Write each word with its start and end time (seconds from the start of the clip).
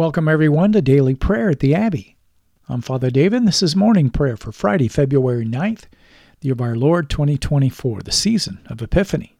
Welcome, 0.00 0.28
everyone, 0.28 0.72
to 0.72 0.80
Daily 0.80 1.14
Prayer 1.14 1.50
at 1.50 1.60
the 1.60 1.74
Abbey. 1.74 2.16
I'm 2.70 2.80
Father 2.80 3.10
David, 3.10 3.36
and 3.36 3.46
this 3.46 3.62
is 3.62 3.76
morning 3.76 4.08
prayer 4.08 4.34
for 4.34 4.50
Friday, 4.50 4.88
February 4.88 5.44
9th, 5.44 5.82
the 6.40 6.46
year 6.46 6.54
of 6.54 6.62
our 6.62 6.74
Lord 6.74 7.10
2024, 7.10 8.00
the 8.00 8.10
season 8.10 8.60
of 8.70 8.80
Epiphany. 8.80 9.36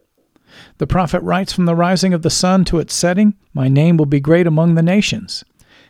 The 0.77 0.87
prophet 0.87 1.23
writes 1.23 1.54
From 1.54 1.65
the 1.65 1.75
rising 1.75 2.12
of 2.12 2.21
the 2.21 2.29
sun 2.29 2.67
to 2.67 2.79
its 2.79 2.93
setting, 2.93 3.37
my 3.54 3.69
name 3.69 3.96
will 3.96 4.04
be 4.04 4.21
great 4.21 4.46
among 4.46 4.75
the 4.75 4.83
nations. 4.83 5.45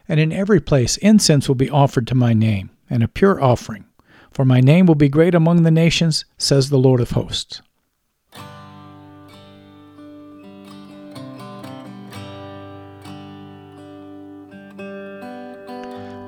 And 0.07 0.21
in 0.21 0.31
every 0.31 0.61
place 0.61 0.97
incense 0.99 1.49
will 1.49 1.57
be 1.57 1.69
offered 1.69 2.07
to 2.07 2.15
my 2.15 2.33
name, 2.33 2.71
and 2.89 3.03
a 3.03 3.09
pure 3.09 3.43
offering. 3.43 3.87
For 4.31 4.45
my 4.45 4.61
name 4.61 4.87
will 4.87 4.95
be 4.95 5.09
great 5.09 5.35
among 5.35 5.65
the 5.65 5.73
nations, 5.73 6.25
says 6.39 6.71
the 6.71 6.79
Lord 6.79 7.01
of 7.01 7.11
hosts. 7.11 7.61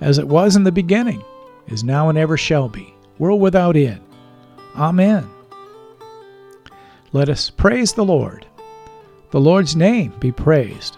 as 0.00 0.18
it 0.18 0.28
was 0.28 0.56
in 0.56 0.64
the 0.64 0.72
beginning, 0.72 1.22
is 1.68 1.84
now 1.84 2.08
and 2.08 2.18
ever 2.18 2.36
shall 2.36 2.68
be, 2.68 2.94
world 3.18 3.40
without 3.40 3.76
end. 3.76 4.00
Amen. 4.76 5.28
Let 7.12 7.28
us 7.28 7.50
praise 7.50 7.92
the 7.92 8.04
Lord. 8.04 8.46
The 9.30 9.40
Lord's 9.40 9.76
name 9.76 10.12
be 10.18 10.32
praised. 10.32 10.96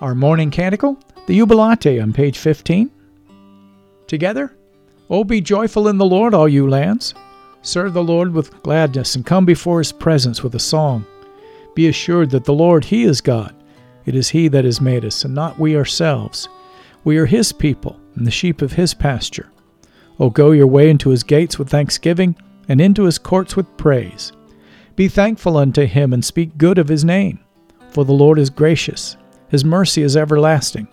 Our 0.00 0.14
morning 0.14 0.50
canticle, 0.50 0.98
the 1.26 1.36
Jubilate 1.36 2.00
on 2.00 2.12
page 2.12 2.38
15. 2.38 2.90
Together, 4.06 4.56
O 5.10 5.24
be 5.24 5.40
joyful 5.40 5.88
in 5.88 5.98
the 5.98 6.04
Lord, 6.04 6.34
all 6.34 6.48
you 6.48 6.68
lands. 6.68 7.14
Serve 7.62 7.92
the 7.92 8.02
Lord 8.02 8.32
with 8.32 8.62
gladness 8.62 9.16
and 9.16 9.26
come 9.26 9.44
before 9.44 9.78
his 9.78 9.90
presence 9.90 10.42
with 10.42 10.54
a 10.54 10.60
song. 10.60 11.04
Be 11.74 11.88
assured 11.88 12.30
that 12.30 12.44
the 12.44 12.54
Lord, 12.54 12.84
he 12.84 13.04
is 13.04 13.20
God. 13.20 13.54
It 14.06 14.14
is 14.14 14.28
he 14.30 14.48
that 14.48 14.64
has 14.64 14.80
made 14.80 15.04
us, 15.04 15.24
and 15.24 15.34
not 15.34 15.58
we 15.58 15.76
ourselves. 15.76 16.48
We 17.04 17.16
are 17.18 17.26
his 17.26 17.52
people, 17.52 17.98
and 18.14 18.26
the 18.26 18.30
sheep 18.30 18.62
of 18.62 18.72
his 18.72 18.94
pasture. 18.94 19.50
O 20.18 20.30
go 20.30 20.50
your 20.50 20.66
way 20.66 20.90
into 20.90 21.10
his 21.10 21.22
gates 21.22 21.58
with 21.58 21.70
thanksgiving, 21.70 22.36
and 22.68 22.80
into 22.80 23.04
his 23.04 23.18
courts 23.18 23.56
with 23.56 23.76
praise. 23.76 24.32
Be 24.96 25.08
thankful 25.08 25.56
unto 25.56 25.86
him, 25.86 26.12
and 26.12 26.24
speak 26.24 26.58
good 26.58 26.78
of 26.78 26.88
his 26.88 27.04
name. 27.04 27.40
For 27.90 28.04
the 28.04 28.12
Lord 28.12 28.38
is 28.38 28.50
gracious, 28.50 29.16
his 29.48 29.64
mercy 29.64 30.02
is 30.02 30.16
everlasting, 30.16 30.88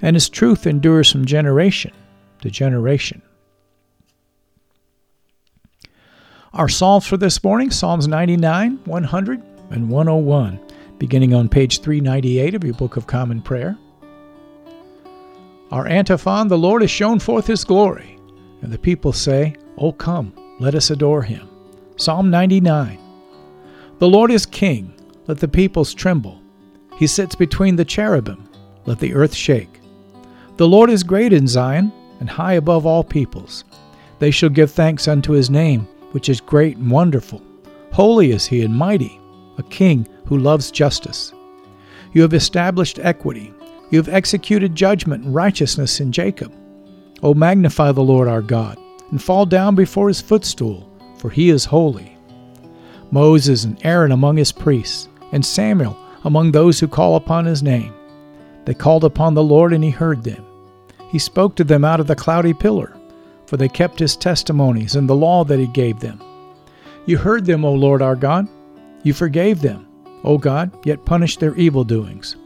and 0.00 0.16
his 0.16 0.28
truth 0.28 0.66
endures 0.66 1.10
from 1.10 1.24
generation 1.24 1.92
to 2.40 2.50
generation. 2.50 3.20
Our 6.54 6.68
Psalms 6.68 7.06
for 7.06 7.16
this 7.16 7.44
morning 7.44 7.70
Psalms 7.70 8.08
99, 8.08 8.80
100, 8.84 9.42
and 9.70 9.90
101, 9.90 10.60
beginning 10.98 11.34
on 11.34 11.48
page 11.48 11.80
398 11.80 12.54
of 12.54 12.64
your 12.64 12.74
Book 12.74 12.96
of 12.96 13.06
Common 13.06 13.42
Prayer. 13.42 13.76
Our 15.70 15.86
antiphon, 15.86 16.48
the 16.48 16.58
Lord 16.58 16.82
has 16.82 16.90
shown 16.90 17.18
forth 17.18 17.46
his 17.46 17.64
glory. 17.64 18.18
And 18.62 18.72
the 18.72 18.78
people 18.78 19.12
say, 19.12 19.54
Oh, 19.76 19.92
come, 19.92 20.32
let 20.58 20.74
us 20.74 20.90
adore 20.90 21.22
him. 21.22 21.48
Psalm 21.96 22.30
99. 22.30 22.98
The 23.98 24.08
Lord 24.08 24.30
is 24.30 24.46
king, 24.46 24.94
let 25.26 25.38
the 25.38 25.48
peoples 25.48 25.92
tremble. 25.92 26.40
He 26.96 27.06
sits 27.06 27.34
between 27.34 27.76
the 27.76 27.84
cherubim, 27.84 28.48
let 28.86 28.98
the 28.98 29.14
earth 29.14 29.34
shake. 29.34 29.80
The 30.56 30.68
Lord 30.68 30.90
is 30.90 31.02
great 31.02 31.32
in 31.32 31.46
Zion, 31.46 31.92
and 32.20 32.28
high 32.28 32.54
above 32.54 32.86
all 32.86 33.04
peoples. 33.04 33.64
They 34.18 34.30
shall 34.30 34.48
give 34.48 34.72
thanks 34.72 35.06
unto 35.06 35.32
his 35.32 35.50
name, 35.50 35.86
which 36.12 36.28
is 36.28 36.40
great 36.40 36.76
and 36.76 36.90
wonderful. 36.90 37.42
Holy 37.92 38.32
is 38.32 38.46
he 38.46 38.62
and 38.62 38.74
mighty, 38.74 39.20
a 39.58 39.62
king 39.64 40.08
who 40.26 40.38
loves 40.38 40.70
justice. 40.70 41.32
You 42.12 42.22
have 42.22 42.34
established 42.34 42.98
equity 42.98 43.52
you 43.90 43.98
have 43.98 44.08
executed 44.08 44.74
judgment 44.74 45.24
and 45.24 45.34
righteousness 45.34 46.00
in 46.00 46.12
Jacob. 46.12 46.52
O 47.22 47.34
magnify 47.34 47.92
the 47.92 48.02
Lord 48.02 48.28
our 48.28 48.42
God, 48.42 48.78
and 49.10 49.22
fall 49.22 49.46
down 49.46 49.74
before 49.74 50.08
his 50.08 50.20
footstool, 50.20 50.88
for 51.18 51.30
he 51.30 51.50
is 51.50 51.64
holy. 51.64 52.16
Moses 53.10 53.64
and 53.64 53.78
Aaron 53.84 54.12
among 54.12 54.36
his 54.36 54.52
priests, 54.52 55.08
and 55.32 55.44
Samuel 55.44 55.96
among 56.24 56.52
those 56.52 56.78
who 56.78 56.88
call 56.88 57.16
upon 57.16 57.44
his 57.44 57.62
name. 57.62 57.92
They 58.64 58.74
called 58.74 59.04
upon 59.04 59.34
the 59.34 59.42
Lord, 59.42 59.72
and 59.72 59.82
he 59.82 59.90
heard 59.90 60.22
them. 60.22 60.44
He 61.10 61.18
spoke 61.18 61.56
to 61.56 61.64
them 61.64 61.84
out 61.84 62.00
of 62.00 62.06
the 62.06 62.14
cloudy 62.14 62.52
pillar, 62.52 62.94
for 63.46 63.56
they 63.56 63.68
kept 63.68 63.98
his 63.98 64.14
testimonies 64.14 64.94
and 64.94 65.08
the 65.08 65.16
law 65.16 65.42
that 65.44 65.58
he 65.58 65.66
gave 65.68 66.00
them. 66.00 66.20
You 67.06 67.16
heard 67.16 67.46
them, 67.46 67.64
O 67.64 67.72
Lord 67.72 68.02
our 68.02 68.16
God. 68.16 68.46
You 69.02 69.14
forgave 69.14 69.62
them, 69.62 69.86
O 70.22 70.36
God, 70.36 70.70
yet 70.84 71.06
punished 71.06 71.40
their 71.40 71.54
evil 71.54 71.82
doings. 71.82 72.36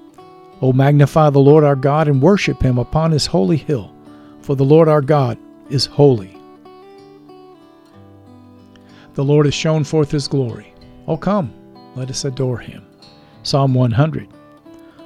O 0.62 0.72
magnify 0.72 1.28
the 1.30 1.40
Lord 1.40 1.64
our 1.64 1.74
God 1.74 2.06
and 2.06 2.22
worship 2.22 2.62
him 2.62 2.78
upon 2.78 3.10
his 3.10 3.26
holy 3.26 3.56
hill, 3.56 3.92
for 4.40 4.54
the 4.54 4.64
Lord 4.64 4.88
our 4.88 5.00
God 5.00 5.36
is 5.68 5.86
holy. 5.86 6.38
The 9.14 9.24
Lord 9.24 9.44
has 9.46 9.54
shown 9.54 9.82
forth 9.82 10.12
his 10.12 10.28
glory. 10.28 10.72
O 11.08 11.16
come, 11.16 11.52
let 11.96 12.10
us 12.10 12.24
adore 12.24 12.58
him. 12.58 12.86
Psalm 13.42 13.74
100. 13.74 14.28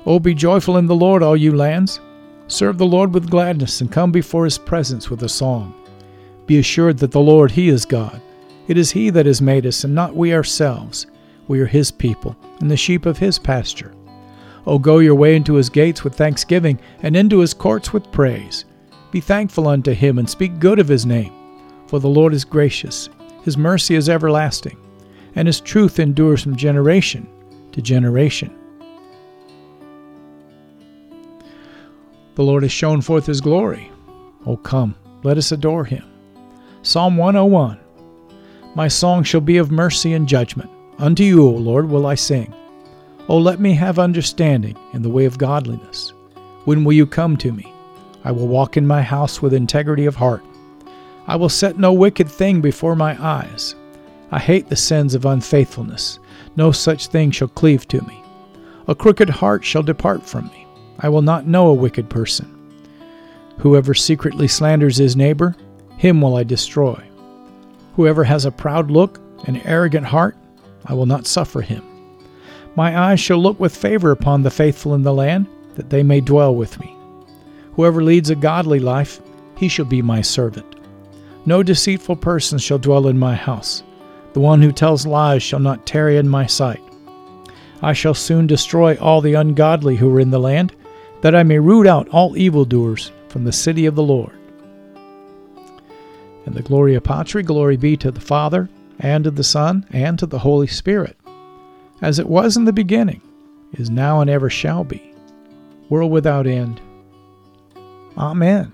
O 0.05 0.19
be 0.19 0.35
joyful 0.35 0.77
in 0.77 0.87
the 0.87 0.95
Lord, 0.95 1.23
all 1.23 1.37
you 1.37 1.57
lands. 1.57 2.01
Serve 2.49 2.77
the 2.77 2.85
Lord 2.85 3.15
with 3.15 3.31
gladness 3.31 3.81
and 3.81 3.91
come 3.91 4.13
before 4.13 4.45
his 4.45 4.59
presence 4.59 5.09
with 5.09 5.23
a 5.23 5.29
song. 5.29 5.75
Be 6.45 6.59
assured 6.59 6.99
that 6.99 7.11
the 7.11 7.19
Lord, 7.19 7.51
he 7.51 7.69
is 7.69 7.87
God. 7.87 8.21
It 8.69 8.77
is 8.77 8.91
he 8.91 9.09
that 9.11 9.27
has 9.27 9.41
made 9.41 9.67
us, 9.67 9.85
and 9.85 9.95
not 9.95 10.15
we 10.15 10.35
ourselves. 10.35 11.07
We 11.49 11.61
are 11.61 11.67
his 11.67 11.91
people, 11.91 12.37
and 12.61 12.71
the 12.71 12.77
sheep 12.77 13.07
of 13.07 13.19
his 13.19 13.39
pasture. 13.39 13.96
O 14.67 14.79
go 14.79 14.99
your 14.99 15.15
way 15.15 15.37
into 15.37 15.55
his 15.55 15.69
gates 15.69 16.03
with 16.03 16.15
thanksgiving, 16.15 16.81
and 17.03 17.17
into 17.17 17.39
his 17.39 17.55
courts 17.55 17.93
with 17.93 18.11
praise. 18.11 18.65
Be 19.13 19.21
thankful 19.21 19.69
unto 19.69 19.93
him 19.93 20.19
and 20.19 20.29
speak 20.29 20.59
good 20.59 20.79
of 20.79 20.89
his 20.89 21.07
name. 21.07 21.33
For 21.87 22.01
the 22.01 22.09
Lord 22.09 22.35
is 22.35 22.45
gracious, 22.45 23.09
his 23.45 23.57
mercy 23.57 23.95
is 23.95 24.09
everlasting, 24.09 24.77
and 25.37 25.47
his 25.47 25.61
truth 25.61 26.01
endures 26.01 26.43
from 26.43 26.57
generation 26.57 27.29
to 27.73 27.81
generation. 27.81 28.53
The 32.35 32.43
Lord 32.43 32.65
has 32.65 32.73
shown 32.73 33.01
forth 33.01 33.25
his 33.25 33.41
glory. 33.41 33.91
O 34.45 34.57
come, 34.57 34.97
let 35.23 35.39
us 35.39 35.53
adore 35.53 35.85
him. 35.85 36.05
Psalm 36.83 37.17
101 37.17 37.79
My 38.75 38.89
song 38.89 39.23
shall 39.23 39.41
be 39.41 39.57
of 39.59 39.71
mercy 39.71 40.13
and 40.13 40.29
judgment. 40.29 40.71
Unto 40.99 41.23
you, 41.23 41.47
O 41.47 41.51
Lord, 41.51 41.89
will 41.89 42.07
I 42.07 42.15
sing. 42.15 42.53
O 43.29 43.39
let 43.39 43.59
me 43.59 43.75
have 43.75 43.99
understanding 43.99 44.77
in 44.93 45.03
the 45.03 45.09
way 45.09 45.25
of 45.25 45.39
godliness. 45.39 46.13
When 46.65 46.85
will 46.85 46.93
you 46.93 47.07
come 47.07 47.37
to 47.39 47.53
me? 47.53 47.73
I 48.25 48.31
will 48.31 48.47
walk 48.47 48.77
in 48.77 48.87
my 48.87 49.03
house 49.03 49.43
with 49.43 49.53
integrity 49.53 50.07
of 50.07 50.15
heart. 50.17 50.45
I 51.27 51.35
will 51.37 51.49
set 51.49 51.79
no 51.79 51.93
wicked 51.93 52.29
thing 52.29 52.61
before 52.61 52.95
my 52.95 53.21
eyes. 53.21 53.75
I 54.31 54.39
hate 54.39 54.69
the 54.69 54.77
sins 54.77 55.15
of 55.15 55.25
unfaithfulness. 55.25 56.21
No 56.57 56.71
such 56.71 57.09
thing 57.09 57.33
shall 57.33 57.49
cleave 57.49 57.89
to 57.89 58.01
me. 58.03 58.23
A 58.87 58.95
crooked 58.95 59.29
heart 59.31 59.65
shall 59.65 59.83
depart 59.83 60.25
from 60.25 60.47
me. 60.47 60.67
I 61.01 61.09
will 61.09 61.23
not 61.23 61.47
know 61.47 61.69
a 61.69 61.75
wicked 61.75 62.09
person. 62.09 62.53
Whoever 63.59 63.95
secretly 63.95 64.47
slanders 64.47 64.99
his 64.99 65.17
neighbor, 65.17 65.57
him 65.97 66.21
will 66.21 66.37
I 66.37 66.45
destroy. 66.45 67.03
Whoever 67.97 68.23
has 68.23 68.45
a 68.45 68.53
proud 68.53 68.91
look, 68.91 69.21
an 69.47 69.57
arrogant 69.65 70.07
heart, 70.07 70.37
I 70.85 70.95
will 70.95 71.07
not 71.07 71.27
suffer 71.27 71.61
him. 71.61 71.83
My 72.77 73.11
eyes 73.11 73.21
shall 73.21 73.39
look 73.39 73.59
with 73.59 73.75
favor 73.75 74.11
upon 74.11 74.43
the 74.43 74.51
faithful 74.51 74.95
in 74.95 75.03
the 75.03 75.15
land, 75.15 75.47
that 75.75 75.91
they 75.91 76.03
may 76.03 76.21
dwell 76.21 76.55
with 76.55 76.79
me. 76.79 76.95
Whoever 77.73 78.03
leads 78.03 78.31
a 78.31 78.35
godly 78.35 78.81
life, 78.81 79.21
he 79.57 79.69
shall 79.69 79.87
be 79.87 80.03
my 80.03 80.21
servant. 80.21 80.77
No 81.47 81.63
deceitful 81.63 82.17
person 82.17 82.59
shall 82.59 82.79
dwell 82.79 83.07
in 83.07 83.19
my 83.19 83.35
house. 83.35 83.83
The 84.35 84.41
one 84.41 84.61
who 84.61 84.73
tells 84.73 85.07
lies 85.07 85.43
shall 85.43 85.61
not 85.61 85.87
tarry 85.87 86.19
in 86.19 86.29
my 86.29 86.45
sight. 86.47 86.83
I 87.83 87.95
shall 87.95 88.15
soon 88.15 88.47
destroy 88.47 88.97
all 88.97 89.21
the 89.21 89.35
ungodly 89.35 89.97
who 89.97 90.15
are 90.15 90.21
in 90.21 90.31
the 90.31 90.39
land, 90.39 90.75
that 91.23 91.35
I 91.35 91.43
may 91.43 91.59
root 91.59 91.87
out 91.87 92.09
all 92.09 92.37
evildoers 92.37 93.11
from 93.29 93.45
the 93.45 93.53
city 93.53 93.87
of 93.87 93.95
the 93.95 94.03
Lord. 94.03 94.33
And 96.45 96.55
the 96.55 96.63
Gloria 96.63 97.01
Patri, 97.01 97.43
glory 97.43 97.77
be 97.77 97.97
to 97.97 98.11
the 98.11 98.21
Father, 98.21 98.69
and 98.99 99.25
to 99.25 99.31
the 99.31 99.45
Son, 99.45 99.87
and 99.91 100.19
to 100.19 100.27
the 100.27 100.39
Holy 100.39 100.67
Spirit, 100.67 101.16
as 102.03 102.19
it 102.19 102.29
was 102.29 102.57
in 102.57 102.65
the 102.65 102.73
beginning, 102.73 103.21
is 103.73 103.91
now, 103.91 104.21
and 104.21 104.31
ever 104.31 104.51
shall 104.51 104.85
be, 104.85 105.03
world 105.89 106.13
without 106.13 106.47
end. 106.47 106.81
Amen. 108.17 108.73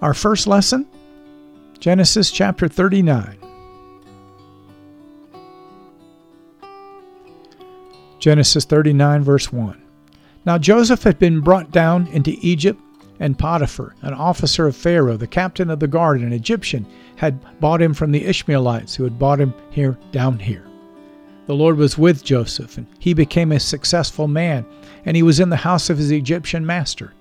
Our 0.00 0.14
first 0.14 0.46
lesson 0.46 0.86
Genesis 1.78 2.30
chapter 2.30 2.68
39. 2.68 3.38
Genesis 8.18 8.64
39, 8.64 9.22
verse 9.22 9.52
1. 9.52 9.80
Now 10.44 10.58
Joseph 10.58 11.04
had 11.04 11.18
been 11.18 11.40
brought 11.40 11.70
down 11.70 12.08
into 12.08 12.36
Egypt, 12.40 12.80
and 13.20 13.38
Potiphar, 13.38 13.94
an 14.02 14.14
officer 14.14 14.66
of 14.66 14.76
Pharaoh, 14.76 15.16
the 15.16 15.26
captain 15.26 15.70
of 15.70 15.80
the 15.80 15.88
guard, 15.88 16.20
an 16.20 16.32
Egyptian, 16.32 16.86
had 17.16 17.60
bought 17.60 17.82
him 17.82 17.94
from 17.94 18.12
the 18.12 18.24
Ishmaelites 18.24 18.94
who 18.94 19.04
had 19.04 19.18
bought 19.18 19.40
him 19.40 19.54
here 19.70 19.98
down 20.12 20.38
here. 20.38 20.64
The 21.46 21.54
Lord 21.54 21.78
was 21.78 21.96
with 21.96 22.24
Joseph, 22.24 22.76
and 22.76 22.86
he 22.98 23.14
became 23.14 23.52
a 23.52 23.60
successful 23.60 24.28
man, 24.28 24.66
and 25.04 25.16
he 25.16 25.22
was 25.22 25.40
in 25.40 25.48
the 25.48 25.56
house 25.56 25.88
of 25.88 25.98
his 25.98 26.10
Egyptian 26.10 26.66
master. 26.66 27.14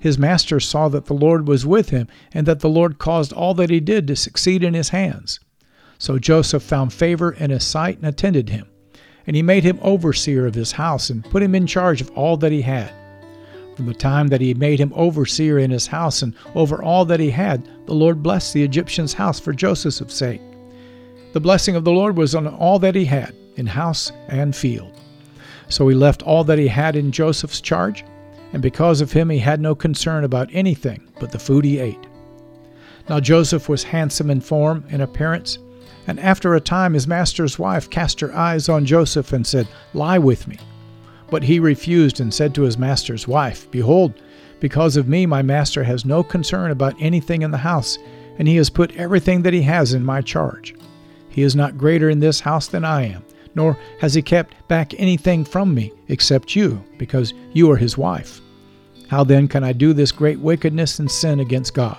His 0.00 0.18
master 0.18 0.58
saw 0.60 0.88
that 0.88 1.06
the 1.06 1.14
Lord 1.14 1.46
was 1.46 1.64
with 1.64 1.90
him, 1.90 2.08
and 2.32 2.46
that 2.46 2.60
the 2.60 2.68
Lord 2.68 2.98
caused 2.98 3.32
all 3.32 3.54
that 3.54 3.70
he 3.70 3.80
did 3.80 4.06
to 4.08 4.16
succeed 4.16 4.64
in 4.64 4.74
his 4.74 4.88
hands. 4.88 5.38
So 5.98 6.18
Joseph 6.18 6.62
found 6.62 6.92
favor 6.92 7.30
in 7.30 7.50
his 7.50 7.62
sight 7.62 7.98
and 7.98 8.06
attended 8.06 8.48
him. 8.48 8.66
And 9.26 9.36
he 9.36 9.42
made 9.42 9.62
him 9.62 9.78
overseer 9.82 10.46
of 10.46 10.54
his 10.54 10.72
house, 10.72 11.10
and 11.10 11.22
put 11.22 11.42
him 11.42 11.54
in 11.54 11.66
charge 11.66 12.00
of 12.00 12.10
all 12.12 12.36
that 12.38 12.52
he 12.52 12.62
had. 12.62 12.92
From 13.80 13.86
the 13.86 13.94
time 13.94 14.28
that 14.28 14.42
he 14.42 14.52
made 14.52 14.78
him 14.78 14.92
overseer 14.94 15.58
in 15.58 15.70
his 15.70 15.86
house 15.86 16.20
and 16.20 16.34
over 16.54 16.82
all 16.82 17.06
that 17.06 17.18
he 17.18 17.30
had, 17.30 17.66
the 17.86 17.94
Lord 17.94 18.22
blessed 18.22 18.52
the 18.52 18.62
Egyptian's 18.62 19.14
house 19.14 19.40
for 19.40 19.54
Joseph's 19.54 20.12
sake. 20.12 20.42
The 21.32 21.40
blessing 21.40 21.76
of 21.76 21.84
the 21.84 21.90
Lord 21.90 22.18
was 22.18 22.34
on 22.34 22.46
all 22.46 22.78
that 22.80 22.94
he 22.94 23.06
had 23.06 23.34
in 23.56 23.66
house 23.66 24.12
and 24.28 24.54
field. 24.54 25.00
So 25.70 25.88
he 25.88 25.94
left 25.94 26.22
all 26.24 26.44
that 26.44 26.58
he 26.58 26.68
had 26.68 26.94
in 26.94 27.10
Joseph's 27.10 27.62
charge, 27.62 28.04
and 28.52 28.60
because 28.60 29.00
of 29.00 29.12
him 29.12 29.30
he 29.30 29.38
had 29.38 29.62
no 29.62 29.74
concern 29.74 30.24
about 30.24 30.50
anything 30.52 31.10
but 31.18 31.32
the 31.32 31.38
food 31.38 31.64
he 31.64 31.78
ate. 31.78 32.06
Now 33.08 33.18
Joseph 33.18 33.66
was 33.66 33.82
handsome 33.82 34.28
in 34.28 34.42
form 34.42 34.84
and 34.90 35.00
appearance, 35.00 35.58
and 36.06 36.20
after 36.20 36.54
a 36.54 36.60
time 36.60 36.92
his 36.92 37.06
master's 37.06 37.58
wife 37.58 37.88
cast 37.88 38.20
her 38.20 38.36
eyes 38.36 38.68
on 38.68 38.84
Joseph 38.84 39.32
and 39.32 39.46
said, 39.46 39.66
Lie 39.94 40.18
with 40.18 40.46
me. 40.46 40.58
But 41.30 41.44
he 41.44 41.60
refused 41.60 42.20
and 42.20 42.34
said 42.34 42.54
to 42.54 42.62
his 42.62 42.78
master's 42.78 43.28
wife, 43.28 43.70
Behold, 43.70 44.14
because 44.58 44.96
of 44.96 45.08
me 45.08 45.26
my 45.26 45.42
master 45.42 45.84
has 45.84 46.04
no 46.04 46.22
concern 46.22 46.70
about 46.70 46.94
anything 46.98 47.42
in 47.42 47.50
the 47.50 47.58
house, 47.58 47.98
and 48.38 48.46
he 48.46 48.56
has 48.56 48.70
put 48.70 48.96
everything 48.96 49.42
that 49.42 49.54
he 49.54 49.62
has 49.62 49.94
in 49.94 50.04
my 50.04 50.20
charge. 50.20 50.74
He 51.28 51.42
is 51.42 51.56
not 51.56 51.78
greater 51.78 52.10
in 52.10 52.20
this 52.20 52.40
house 52.40 52.66
than 52.66 52.84
I 52.84 53.04
am, 53.06 53.24
nor 53.54 53.78
has 54.00 54.14
he 54.14 54.22
kept 54.22 54.54
back 54.68 54.92
anything 54.98 55.44
from 55.44 55.72
me 55.72 55.92
except 56.08 56.56
you, 56.56 56.82
because 56.98 57.32
you 57.52 57.70
are 57.70 57.76
his 57.76 57.96
wife. 57.96 58.40
How 59.08 59.24
then 59.24 59.48
can 59.48 59.64
I 59.64 59.72
do 59.72 59.92
this 59.92 60.12
great 60.12 60.38
wickedness 60.38 60.98
and 60.98 61.10
sin 61.10 61.40
against 61.40 61.74
God? 61.74 61.98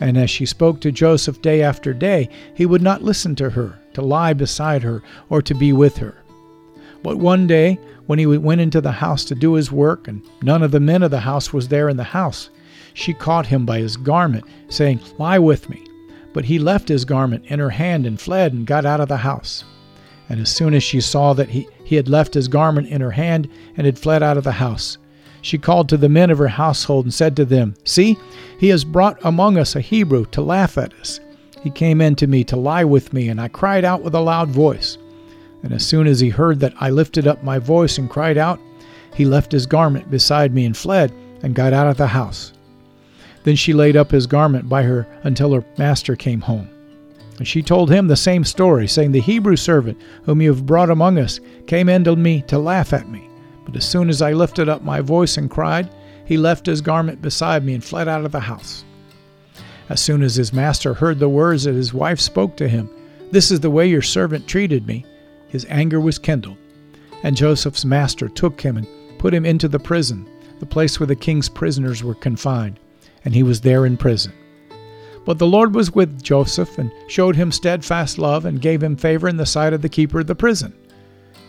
And 0.00 0.18
as 0.18 0.30
she 0.30 0.46
spoke 0.46 0.80
to 0.80 0.92
Joseph 0.92 1.40
day 1.42 1.62
after 1.62 1.94
day, 1.94 2.28
he 2.54 2.66
would 2.66 2.82
not 2.82 3.02
listen 3.02 3.34
to 3.36 3.50
her, 3.50 3.78
to 3.94 4.02
lie 4.02 4.32
beside 4.32 4.82
her, 4.82 5.02
or 5.30 5.40
to 5.42 5.54
be 5.54 5.72
with 5.72 5.98
her. 5.98 6.21
But 7.02 7.18
one 7.18 7.46
day, 7.46 7.78
when 8.06 8.18
he 8.18 8.26
went 8.26 8.60
into 8.60 8.80
the 8.80 8.92
house 8.92 9.24
to 9.26 9.34
do 9.34 9.54
his 9.54 9.72
work, 9.72 10.06
and 10.08 10.22
none 10.42 10.62
of 10.62 10.70
the 10.70 10.80
men 10.80 11.02
of 11.02 11.10
the 11.10 11.20
house 11.20 11.52
was 11.52 11.68
there 11.68 11.88
in 11.88 11.96
the 11.96 12.04
house, 12.04 12.50
she 12.94 13.14
caught 13.14 13.46
him 13.46 13.64
by 13.64 13.78
his 13.78 13.96
garment, 13.96 14.44
saying, 14.68 15.00
Lie 15.18 15.38
with 15.38 15.68
me. 15.68 15.82
But 16.32 16.44
he 16.44 16.58
left 16.58 16.88
his 16.88 17.04
garment 17.04 17.44
in 17.46 17.58
her 17.58 17.70
hand 17.70 18.06
and 18.06 18.20
fled 18.20 18.52
and 18.52 18.66
got 18.66 18.86
out 18.86 19.00
of 19.00 19.08
the 19.08 19.18
house. 19.18 19.64
And 20.28 20.40
as 20.40 20.50
soon 20.50 20.74
as 20.74 20.82
she 20.82 21.00
saw 21.00 21.32
that 21.34 21.50
he, 21.50 21.66
he 21.84 21.96
had 21.96 22.08
left 22.08 22.34
his 22.34 22.48
garment 22.48 22.88
in 22.88 23.00
her 23.00 23.10
hand 23.10 23.48
and 23.76 23.84
had 23.84 23.98
fled 23.98 24.22
out 24.22 24.36
of 24.36 24.44
the 24.44 24.52
house, 24.52 24.98
she 25.42 25.58
called 25.58 25.88
to 25.88 25.96
the 25.96 26.08
men 26.08 26.30
of 26.30 26.38
her 26.38 26.48
household 26.48 27.04
and 27.04 27.12
said 27.12 27.36
to 27.36 27.44
them, 27.44 27.74
See, 27.84 28.16
he 28.58 28.68
has 28.68 28.84
brought 28.84 29.18
among 29.24 29.58
us 29.58 29.74
a 29.74 29.80
Hebrew 29.80 30.24
to 30.26 30.40
laugh 30.40 30.78
at 30.78 30.94
us. 30.94 31.20
He 31.62 31.70
came 31.70 32.00
in 32.00 32.14
to 32.16 32.26
me 32.26 32.44
to 32.44 32.56
lie 32.56 32.84
with 32.84 33.12
me, 33.12 33.28
and 33.28 33.40
I 33.40 33.48
cried 33.48 33.84
out 33.84 34.02
with 34.02 34.14
a 34.14 34.20
loud 34.20 34.48
voice. 34.50 34.98
And 35.62 35.72
as 35.72 35.86
soon 35.86 36.06
as 36.06 36.20
he 36.20 36.28
heard 36.28 36.60
that 36.60 36.74
I 36.80 36.90
lifted 36.90 37.26
up 37.26 37.42
my 37.42 37.58
voice 37.58 37.98
and 37.98 38.10
cried 38.10 38.38
out, 38.38 38.60
he 39.14 39.24
left 39.24 39.52
his 39.52 39.66
garment 39.66 40.10
beside 40.10 40.54
me 40.54 40.64
and 40.64 40.76
fled 40.76 41.12
and 41.42 41.54
got 41.54 41.72
out 41.72 41.86
of 41.86 41.96
the 41.96 42.06
house. 42.06 42.52
Then 43.44 43.56
she 43.56 43.72
laid 43.72 43.96
up 43.96 44.10
his 44.10 44.26
garment 44.26 44.68
by 44.68 44.82
her 44.82 45.06
until 45.24 45.52
her 45.52 45.64
master 45.76 46.16
came 46.16 46.40
home. 46.40 46.68
And 47.38 47.48
she 47.48 47.62
told 47.62 47.90
him 47.90 48.06
the 48.06 48.16
same 48.16 48.44
story, 48.44 48.86
saying, 48.86 49.12
The 49.12 49.20
Hebrew 49.20 49.56
servant 49.56 49.98
whom 50.24 50.40
you 50.40 50.52
have 50.52 50.66
brought 50.66 50.90
among 50.90 51.18
us 51.18 51.40
came 51.66 51.88
in 51.88 52.04
to 52.04 52.14
me 52.14 52.42
to 52.42 52.58
laugh 52.58 52.92
at 52.92 53.08
me. 53.08 53.28
But 53.64 53.76
as 53.76 53.88
soon 53.88 54.08
as 54.08 54.22
I 54.22 54.32
lifted 54.32 54.68
up 54.68 54.82
my 54.82 55.00
voice 55.00 55.36
and 55.36 55.50
cried, 55.50 55.90
he 56.24 56.36
left 56.36 56.66
his 56.66 56.80
garment 56.80 57.20
beside 57.20 57.64
me 57.64 57.74
and 57.74 57.82
fled 57.82 58.08
out 58.08 58.24
of 58.24 58.32
the 58.32 58.40
house. 58.40 58.84
As 59.88 60.00
soon 60.00 60.22
as 60.22 60.36
his 60.36 60.52
master 60.52 60.94
heard 60.94 61.18
the 61.18 61.28
words 61.28 61.64
that 61.64 61.74
his 61.74 61.92
wife 61.92 62.20
spoke 62.20 62.56
to 62.56 62.68
him, 62.68 62.88
This 63.30 63.50
is 63.50 63.60
the 63.60 63.70
way 63.70 63.88
your 63.88 64.02
servant 64.02 64.46
treated 64.46 64.86
me, 64.86 65.04
his 65.52 65.66
anger 65.68 66.00
was 66.00 66.18
kindled. 66.18 66.56
And 67.22 67.36
Joseph's 67.36 67.84
master 67.84 68.26
took 68.26 68.58
him 68.58 68.78
and 68.78 68.86
put 69.18 69.34
him 69.34 69.44
into 69.44 69.68
the 69.68 69.78
prison, 69.78 70.26
the 70.60 70.66
place 70.66 70.98
where 70.98 71.06
the 71.06 71.14
king's 71.14 71.50
prisoners 71.50 72.02
were 72.02 72.14
confined, 72.14 72.80
and 73.26 73.34
he 73.34 73.42
was 73.42 73.60
there 73.60 73.84
in 73.84 73.98
prison. 73.98 74.32
But 75.26 75.38
the 75.38 75.46
Lord 75.46 75.74
was 75.74 75.94
with 75.94 76.22
Joseph 76.22 76.78
and 76.78 76.90
showed 77.06 77.36
him 77.36 77.52
steadfast 77.52 78.16
love 78.16 78.46
and 78.46 78.62
gave 78.62 78.82
him 78.82 78.96
favor 78.96 79.28
in 79.28 79.36
the 79.36 79.44
sight 79.44 79.74
of 79.74 79.82
the 79.82 79.90
keeper 79.90 80.20
of 80.20 80.26
the 80.26 80.34
prison. 80.34 80.72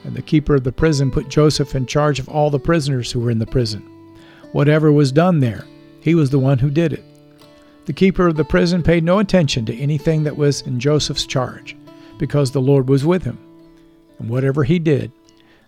And 0.03 0.13
the 0.13 0.21
keeper 0.21 0.55
of 0.55 0.65
the 0.65 0.73
prison 0.73 1.09
put 1.09 1.29
Joseph 1.29 1.73
in 1.73 1.85
charge 1.85 2.19
of 2.19 2.27
all 2.27 2.49
the 2.49 2.59
prisoners 2.59 3.09
who 3.09 3.21
were 3.21 3.31
in 3.31 3.39
the 3.39 3.45
prison. 3.45 3.89
Whatever 4.51 4.91
was 4.91 5.13
done 5.13 5.39
there, 5.39 5.63
he 6.01 6.13
was 6.13 6.29
the 6.29 6.39
one 6.39 6.59
who 6.59 6.69
did 6.69 6.91
it. 6.91 7.05
The 7.85 7.93
keeper 7.93 8.27
of 8.27 8.35
the 8.35 8.43
prison 8.43 8.83
paid 8.83 9.05
no 9.05 9.19
attention 9.19 9.65
to 9.67 9.77
anything 9.77 10.23
that 10.23 10.35
was 10.35 10.61
in 10.63 10.77
Joseph's 10.77 11.25
charge, 11.25 11.77
because 12.17 12.51
the 12.51 12.61
Lord 12.61 12.89
was 12.89 13.05
with 13.05 13.23
him. 13.23 13.39
And 14.23 14.31
whatever 14.31 14.63
he 14.63 14.79
did, 14.79 15.11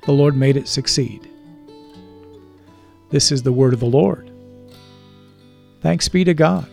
the 0.03 0.13
Lord 0.13 0.37
made 0.37 0.55
it 0.55 0.69
succeed. 0.69 1.29
This 3.09 3.29
is 3.29 3.43
the 3.43 3.51
word 3.51 3.73
of 3.73 3.81
the 3.81 3.85
Lord. 3.85 4.31
Thanks 5.81 6.07
be 6.07 6.23
to 6.23 6.33
God. 6.33 6.65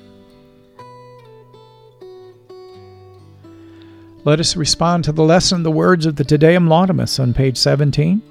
Let 4.23 4.39
us 4.39 4.55
respond 4.55 5.03
to 5.03 5.13
the 5.13 5.25
lesson, 5.25 5.65
the 5.65 5.73
words 5.73 6.07
of 6.07 6.15
the 6.15 6.23
Te 6.23 6.37
Deum 6.37 6.69
Laudamus 6.69 7.19
on 7.19 7.35
page 7.35 7.57
17. 7.57 8.23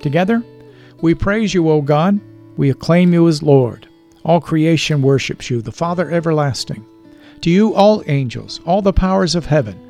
Together, 0.00 0.44
we 1.00 1.14
praise 1.14 1.54
you, 1.54 1.70
O 1.70 1.80
God. 1.80 2.20
We 2.58 2.68
acclaim 2.68 3.14
you 3.14 3.26
as 3.26 3.42
Lord. 3.42 3.88
All 4.22 4.42
creation 4.42 5.00
worships 5.00 5.48
you, 5.48 5.62
the 5.62 5.72
Father 5.72 6.10
everlasting. 6.10 6.84
To 7.40 7.48
you, 7.48 7.74
all 7.74 8.02
angels, 8.06 8.60
all 8.66 8.82
the 8.82 8.92
powers 8.92 9.34
of 9.34 9.46
heaven, 9.46 9.89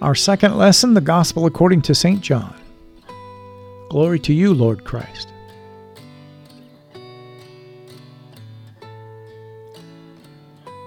Our 0.00 0.14
second 0.14 0.56
lesson, 0.56 0.94
the 0.94 1.02
Gospel 1.02 1.44
according 1.44 1.82
to 1.82 1.94
St. 1.94 2.22
John. 2.22 2.54
Glory 3.90 4.18
to 4.20 4.32
you, 4.32 4.54
Lord 4.54 4.82
Christ. 4.82 5.28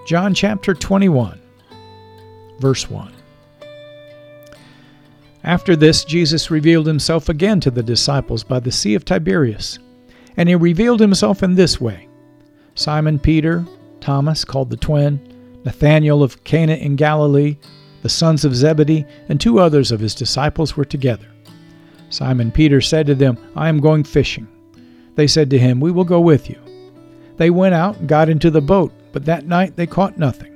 John 0.07 0.33
chapter 0.33 0.73
21, 0.73 1.39
verse 2.59 2.89
1. 2.89 3.13
After 5.43 5.75
this, 5.75 6.03
Jesus 6.03 6.49
revealed 6.49 6.87
himself 6.87 7.29
again 7.29 7.59
to 7.59 7.69
the 7.69 7.83
disciples 7.83 8.43
by 8.43 8.59
the 8.59 8.71
Sea 8.71 8.95
of 8.95 9.05
Tiberias. 9.05 9.77
And 10.37 10.49
he 10.49 10.55
revealed 10.55 10.99
himself 10.99 11.43
in 11.43 11.53
this 11.53 11.79
way 11.79 12.07
Simon 12.73 13.19
Peter, 13.19 13.63
Thomas, 13.99 14.43
called 14.43 14.71
the 14.71 14.77
twin, 14.77 15.61
Nathanael 15.63 16.23
of 16.23 16.43
Cana 16.43 16.73
in 16.73 16.95
Galilee, 16.95 17.57
the 18.03 18.09
sons 18.09 18.43
of 18.43 18.53
Zebedee, 18.53 19.05
and 19.29 19.39
two 19.39 19.59
others 19.59 19.91
of 19.91 20.01
his 20.01 20.13
disciples 20.13 20.75
were 20.75 20.85
together. 20.85 21.25
Simon 22.09 22.51
Peter 22.51 22.81
said 22.81 23.07
to 23.07 23.15
them, 23.15 23.37
I 23.55 23.69
am 23.69 23.79
going 23.79 24.03
fishing. 24.03 24.47
They 25.15 25.25
said 25.25 25.49
to 25.49 25.57
him, 25.57 25.79
We 25.79 25.89
will 25.89 26.03
go 26.03 26.19
with 26.19 26.49
you. 26.49 26.59
They 27.37 27.49
went 27.49 27.73
out 27.73 27.97
and 27.97 28.07
got 28.07 28.27
into 28.27 28.51
the 28.51 28.61
boat, 28.61 28.91
but 29.13 29.23
that 29.25 29.47
night 29.47 29.77
they 29.77 29.87
caught 29.87 30.17
nothing. 30.17 30.51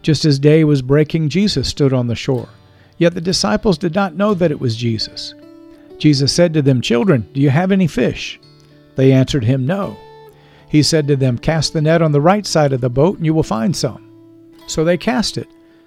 Just 0.00 0.24
as 0.24 0.38
day 0.38 0.64
was 0.64 0.80
breaking, 0.80 1.28
Jesus 1.28 1.68
stood 1.68 1.92
on 1.92 2.06
the 2.06 2.14
shore. 2.14 2.48
Yet 2.96 3.14
the 3.14 3.20
disciples 3.20 3.76
did 3.76 3.94
not 3.94 4.16
know 4.16 4.32
that 4.32 4.50
it 4.50 4.58
was 4.58 4.74
Jesus. 4.74 5.34
Jesus 5.98 6.32
said 6.32 6.54
to 6.54 6.62
them, 6.62 6.80
Children, 6.80 7.28
do 7.34 7.40
you 7.42 7.50
have 7.50 7.70
any 7.70 7.86
fish? 7.86 8.40
They 8.96 9.12
answered 9.12 9.44
him, 9.44 9.66
No. 9.66 9.96
He 10.70 10.82
said 10.82 11.06
to 11.08 11.16
them, 11.16 11.36
Cast 11.36 11.74
the 11.74 11.82
net 11.82 12.00
on 12.00 12.12
the 12.12 12.20
right 12.20 12.46
side 12.46 12.72
of 12.72 12.80
the 12.80 12.88
boat, 12.88 13.18
and 13.18 13.26
you 13.26 13.34
will 13.34 13.42
find 13.42 13.76
some. 13.76 14.08
So 14.66 14.84
they 14.84 14.96
cast 14.96 15.36
it 15.36 15.48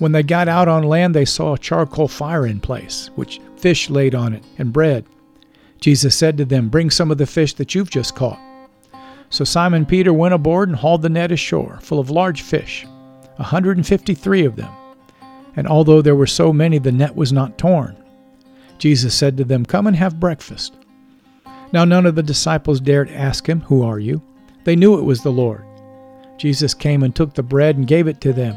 When 0.00 0.12
they 0.12 0.22
got 0.22 0.48
out 0.48 0.66
on 0.66 0.84
land, 0.84 1.14
they 1.14 1.26
saw 1.26 1.52
a 1.52 1.58
charcoal 1.58 2.08
fire 2.08 2.46
in 2.46 2.58
place, 2.58 3.10
which 3.16 3.38
fish 3.58 3.90
laid 3.90 4.14
on 4.14 4.32
it, 4.32 4.42
and 4.56 4.72
bread. 4.72 5.04
Jesus 5.78 6.16
said 6.16 6.38
to 6.38 6.46
them, 6.46 6.70
Bring 6.70 6.88
some 6.88 7.10
of 7.10 7.18
the 7.18 7.26
fish 7.26 7.52
that 7.54 7.74
you've 7.74 7.90
just 7.90 8.14
caught. 8.14 8.40
So 9.28 9.44
Simon 9.44 9.84
Peter 9.84 10.14
went 10.14 10.32
aboard 10.32 10.70
and 10.70 10.78
hauled 10.78 11.02
the 11.02 11.10
net 11.10 11.30
ashore, 11.30 11.80
full 11.82 12.00
of 12.00 12.08
large 12.08 12.40
fish, 12.40 12.86
a 13.38 13.42
153 13.42 14.46
of 14.46 14.56
them. 14.56 14.72
And 15.54 15.68
although 15.68 16.00
there 16.00 16.16
were 16.16 16.26
so 16.26 16.50
many, 16.50 16.78
the 16.78 16.90
net 16.90 17.14
was 17.14 17.30
not 17.30 17.58
torn. 17.58 17.94
Jesus 18.78 19.14
said 19.14 19.36
to 19.36 19.44
them, 19.44 19.66
Come 19.66 19.86
and 19.86 19.96
have 19.96 20.18
breakfast. 20.18 20.78
Now 21.74 21.84
none 21.84 22.06
of 22.06 22.14
the 22.14 22.22
disciples 22.22 22.80
dared 22.80 23.10
ask 23.10 23.46
him, 23.46 23.60
Who 23.60 23.82
are 23.82 23.98
you? 23.98 24.22
They 24.64 24.76
knew 24.76 24.98
it 24.98 25.04
was 25.04 25.22
the 25.22 25.30
Lord. 25.30 25.62
Jesus 26.38 26.72
came 26.72 27.02
and 27.02 27.14
took 27.14 27.34
the 27.34 27.42
bread 27.42 27.76
and 27.76 27.86
gave 27.86 28.06
it 28.06 28.22
to 28.22 28.32
them 28.32 28.56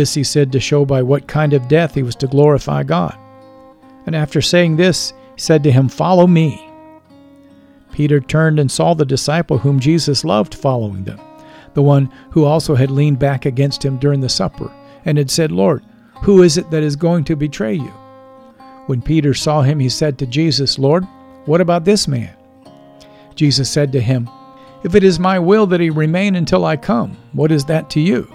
This 0.00 0.14
he 0.14 0.24
said 0.24 0.50
to 0.52 0.60
show 0.60 0.86
by 0.86 1.02
what 1.02 1.28
kind 1.28 1.52
of 1.52 1.68
death 1.68 1.94
he 1.94 2.02
was 2.02 2.14
to 2.16 2.26
glorify 2.26 2.84
God. 2.84 3.14
And 4.06 4.16
after 4.16 4.40
saying 4.40 4.76
this, 4.76 5.12
he 5.34 5.40
said 5.42 5.62
to 5.64 5.70
him, 5.70 5.90
Follow 5.90 6.26
me. 6.26 6.66
Peter 7.92 8.18
turned 8.18 8.58
and 8.58 8.70
saw 8.70 8.94
the 8.94 9.04
disciple 9.04 9.58
whom 9.58 9.78
Jesus 9.78 10.24
loved 10.24 10.54
following 10.54 11.04
them, 11.04 11.20
the 11.74 11.82
one 11.82 12.10
who 12.30 12.46
also 12.46 12.74
had 12.74 12.90
leaned 12.90 13.18
back 13.18 13.44
against 13.44 13.84
him 13.84 13.98
during 13.98 14.20
the 14.22 14.28
supper, 14.30 14.72
and 15.04 15.18
had 15.18 15.30
said, 15.30 15.52
Lord, 15.52 15.84
who 16.22 16.44
is 16.44 16.56
it 16.56 16.70
that 16.70 16.82
is 16.82 16.96
going 16.96 17.24
to 17.24 17.36
betray 17.36 17.74
you? 17.74 17.92
When 18.86 19.02
Peter 19.02 19.34
saw 19.34 19.60
him, 19.60 19.78
he 19.78 19.90
said 19.90 20.18
to 20.20 20.26
Jesus, 20.26 20.78
Lord, 20.78 21.04
what 21.44 21.60
about 21.60 21.84
this 21.84 22.08
man? 22.08 22.34
Jesus 23.34 23.68
said 23.68 23.92
to 23.92 24.00
him, 24.00 24.30
If 24.82 24.94
it 24.94 25.04
is 25.04 25.18
my 25.18 25.38
will 25.38 25.66
that 25.66 25.80
he 25.80 25.90
remain 25.90 26.36
until 26.36 26.64
I 26.64 26.78
come, 26.78 27.18
what 27.34 27.52
is 27.52 27.66
that 27.66 27.90
to 27.90 28.00
you? 28.00 28.32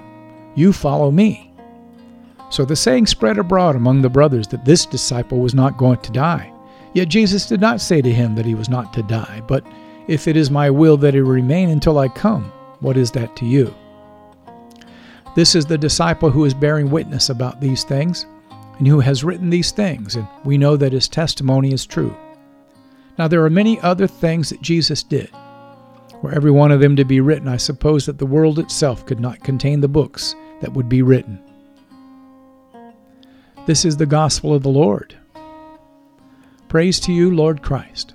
You 0.54 0.72
follow 0.72 1.10
me. 1.10 1.45
So 2.50 2.64
the 2.64 2.76
saying 2.76 3.08
spread 3.08 3.38
abroad 3.38 3.76
among 3.76 4.02
the 4.02 4.10
brothers 4.10 4.48
that 4.48 4.66
this 4.66 4.86
disciple 4.86 5.40
was 5.40 5.54
not 5.54 5.78
going 5.78 6.00
to 6.00 6.12
die. 6.12 6.52
Yet 6.94 7.10
Jesus 7.10 7.48
did 7.48 7.60
not 7.60 7.82
say 7.82 8.02
to 8.02 8.12
him 8.12 8.36
that 8.36 8.46
he 8.46 8.56
was 8.56 8.70
not 8.70 8.94
to 8.94 9.04
die, 9.04 9.42
but, 9.48 9.66
If 10.08 10.28
it 10.28 10.38
is 10.38 10.52
my 10.52 10.70
will 10.70 10.98
that 10.98 11.16
he 11.16 11.20
remain 11.20 11.70
until 11.70 11.98
I 11.98 12.08
come, 12.08 12.52
what 12.80 12.96
is 12.96 13.12
that 13.12 13.36
to 13.38 13.46
you? 13.46 13.74
This 15.36 15.56
is 15.56 15.66
the 15.66 15.78
disciple 15.78 16.30
who 16.30 16.46
is 16.46 16.54
bearing 16.54 16.90
witness 16.90 17.30
about 17.30 17.60
these 17.60 17.84
things, 17.84 18.26
and 18.78 18.88
who 18.88 19.00
has 19.00 19.24
written 19.24 19.50
these 19.50 19.72
things, 19.72 20.16
and 20.16 20.28
we 20.44 20.58
know 20.58 20.78
that 20.78 20.94
his 20.94 21.08
testimony 21.08 21.74
is 21.74 21.86
true. 21.86 22.16
Now 23.18 23.28
there 23.28 23.44
are 23.44 23.50
many 23.50 23.80
other 23.82 24.08
things 24.08 24.50
that 24.50 24.62
Jesus 24.62 25.02
did. 25.02 25.30
Were 26.22 26.32
every 26.32 26.52
one 26.52 26.72
of 26.72 26.80
them 26.80 26.96
to 26.96 27.04
be 27.04 27.20
written, 27.20 27.48
I 27.48 27.58
suppose 27.58 28.06
that 28.06 28.18
the 28.18 28.26
world 28.26 28.60
itself 28.60 29.06
could 29.06 29.20
not 29.20 29.44
contain 29.44 29.82
the 29.82 29.88
books 29.88 30.36
that 30.62 30.74
would 30.74 30.88
be 30.88 31.02
written. 31.02 31.42
This 33.66 33.84
is 33.84 33.98
the 33.98 34.06
gospel 34.06 34.54
of 34.54 34.62
the 34.62 34.70
Lord. 34.70 35.18
Praise 36.68 37.00
to 37.00 37.12
you, 37.12 37.34
Lord 37.34 37.64
Christ. 37.64 38.14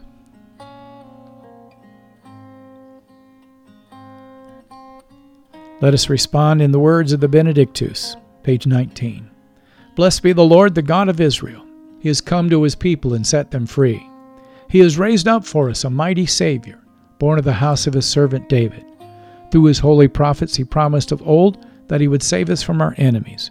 Let 5.80 5.92
us 5.92 6.08
respond 6.08 6.62
in 6.62 6.70
the 6.70 6.78
words 6.78 7.12
of 7.12 7.18
the 7.18 7.26
Benedictus, 7.26 8.14
page 8.44 8.66
19. 8.66 9.28
Blessed 9.96 10.22
be 10.22 10.32
the 10.32 10.44
Lord, 10.44 10.76
the 10.76 10.82
God 10.82 11.08
of 11.08 11.20
Israel. 11.20 11.66
He 11.98 12.08
has 12.08 12.20
come 12.20 12.48
to 12.48 12.62
his 12.62 12.76
people 12.76 13.14
and 13.14 13.26
set 13.26 13.50
them 13.50 13.66
free. 13.66 14.06
He 14.68 14.78
has 14.78 14.98
raised 14.98 15.26
up 15.26 15.44
for 15.44 15.68
us 15.68 15.82
a 15.82 15.90
mighty 15.90 16.26
Savior, 16.26 16.78
born 17.18 17.40
of 17.40 17.44
the 17.44 17.52
house 17.54 17.88
of 17.88 17.94
his 17.94 18.06
servant 18.06 18.48
David. 18.48 18.84
Through 19.50 19.64
his 19.64 19.80
holy 19.80 20.06
prophets, 20.06 20.54
he 20.54 20.64
promised 20.64 21.10
of 21.10 21.26
old 21.26 21.66
that 21.88 22.00
he 22.00 22.06
would 22.06 22.22
save 22.22 22.50
us 22.50 22.62
from 22.62 22.80
our 22.80 22.94
enemies, 22.98 23.50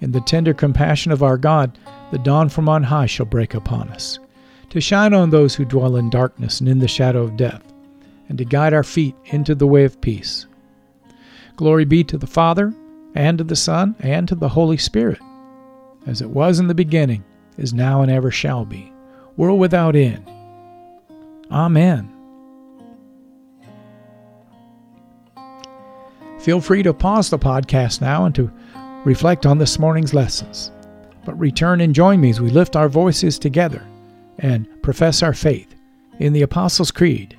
In 0.00 0.12
the 0.12 0.20
tender 0.20 0.52
compassion 0.52 1.10
of 1.10 1.22
our 1.22 1.38
God, 1.38 1.78
the 2.10 2.18
dawn 2.18 2.48
from 2.48 2.68
on 2.68 2.82
high 2.82 3.06
shall 3.06 3.26
break 3.26 3.54
upon 3.54 3.88
us, 3.88 4.18
to 4.70 4.80
shine 4.80 5.14
on 5.14 5.30
those 5.30 5.54
who 5.54 5.64
dwell 5.64 5.96
in 5.96 6.10
darkness 6.10 6.60
and 6.60 6.68
in 6.68 6.78
the 6.78 6.88
shadow 6.88 7.22
of 7.22 7.36
death, 7.36 7.62
and 8.28 8.36
to 8.38 8.44
guide 8.44 8.74
our 8.74 8.84
feet 8.84 9.14
into 9.26 9.54
the 9.54 9.66
way 9.66 9.84
of 9.84 10.00
peace. 10.00 10.46
Glory 11.56 11.84
be 11.84 12.04
to 12.04 12.18
the 12.18 12.26
Father, 12.26 12.74
and 13.14 13.38
to 13.38 13.44
the 13.44 13.56
Son, 13.56 13.96
and 14.00 14.28
to 14.28 14.34
the 14.34 14.50
Holy 14.50 14.76
Spirit, 14.76 15.20
as 16.06 16.20
it 16.20 16.30
was 16.30 16.58
in 16.58 16.66
the 16.66 16.74
beginning, 16.74 17.24
is 17.56 17.72
now, 17.72 18.02
and 18.02 18.10
ever 18.10 18.30
shall 18.30 18.66
be, 18.66 18.92
world 19.36 19.58
without 19.58 19.96
end. 19.96 20.28
Amen. 21.50 22.12
Feel 26.38 26.60
free 26.60 26.82
to 26.82 26.92
pause 26.92 27.30
the 27.30 27.38
podcast 27.38 28.00
now 28.00 28.24
and 28.26 28.34
to 28.34 28.52
reflect 29.06 29.46
on 29.46 29.56
this 29.56 29.78
morning's 29.78 30.12
lessons. 30.12 30.72
But 31.24 31.38
return 31.38 31.80
and 31.80 31.94
join 31.94 32.20
me 32.20 32.30
as 32.30 32.40
we 32.40 32.50
lift 32.50 32.74
our 32.74 32.88
voices 32.88 33.38
together 33.38 33.82
and 34.40 34.66
profess 34.82 35.22
our 35.22 35.32
faith 35.32 35.74
in 36.18 36.32
the 36.32 36.42
Apostles' 36.42 36.90
Creed 36.90 37.38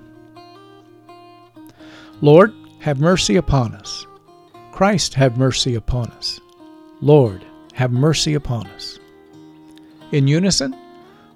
Lord, 2.23 2.53
have 2.79 2.99
mercy 2.99 3.35
upon 3.35 3.73
us. 3.73 4.05
Christ, 4.71 5.15
have 5.15 5.37
mercy 5.37 5.73
upon 5.73 6.07
us. 6.11 6.39
Lord, 7.01 7.43
have 7.73 7.91
mercy 7.91 8.35
upon 8.35 8.67
us. 8.67 8.99
In 10.11 10.27
unison, 10.27 10.75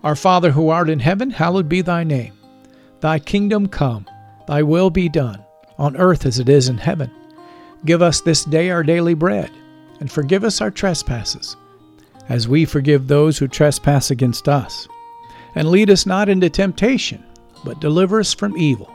Our 0.03 0.15
Father 0.15 0.51
who 0.51 0.69
art 0.69 0.89
in 0.89 0.99
heaven, 0.99 1.31
hallowed 1.31 1.67
be 1.67 1.81
thy 1.81 2.03
name. 2.03 2.33
Thy 2.99 3.17
kingdom 3.17 3.67
come, 3.67 4.05
thy 4.47 4.61
will 4.61 4.91
be 4.91 5.09
done, 5.09 5.43
on 5.79 5.97
earth 5.97 6.27
as 6.27 6.37
it 6.37 6.49
is 6.49 6.69
in 6.69 6.77
heaven. 6.77 7.09
Give 7.85 8.03
us 8.03 8.21
this 8.21 8.45
day 8.45 8.69
our 8.69 8.83
daily 8.83 9.15
bread, 9.15 9.51
and 9.99 10.11
forgive 10.11 10.43
us 10.43 10.61
our 10.61 10.71
trespasses, 10.71 11.57
as 12.29 12.47
we 12.47 12.63
forgive 12.65 13.07
those 13.07 13.39
who 13.39 13.47
trespass 13.47 14.11
against 14.11 14.47
us. 14.47 14.87
And 15.55 15.69
lead 15.69 15.89
us 15.89 16.05
not 16.05 16.29
into 16.29 16.49
temptation, 16.49 17.23
but 17.63 17.79
deliver 17.81 18.19
us 18.19 18.33
from 18.33 18.55
evil. 18.57 18.94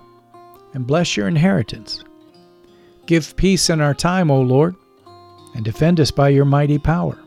and 0.73 0.87
bless 0.87 1.17
your 1.17 1.27
inheritance. 1.27 2.03
Give 3.05 3.35
peace 3.35 3.69
in 3.69 3.81
our 3.81 3.93
time, 3.93 4.31
O 4.31 4.41
Lord, 4.41 4.75
and 5.55 5.65
defend 5.65 5.99
us 5.99 6.11
by 6.11 6.29
your 6.29 6.45
mighty 6.45 6.77
power. 6.77 7.17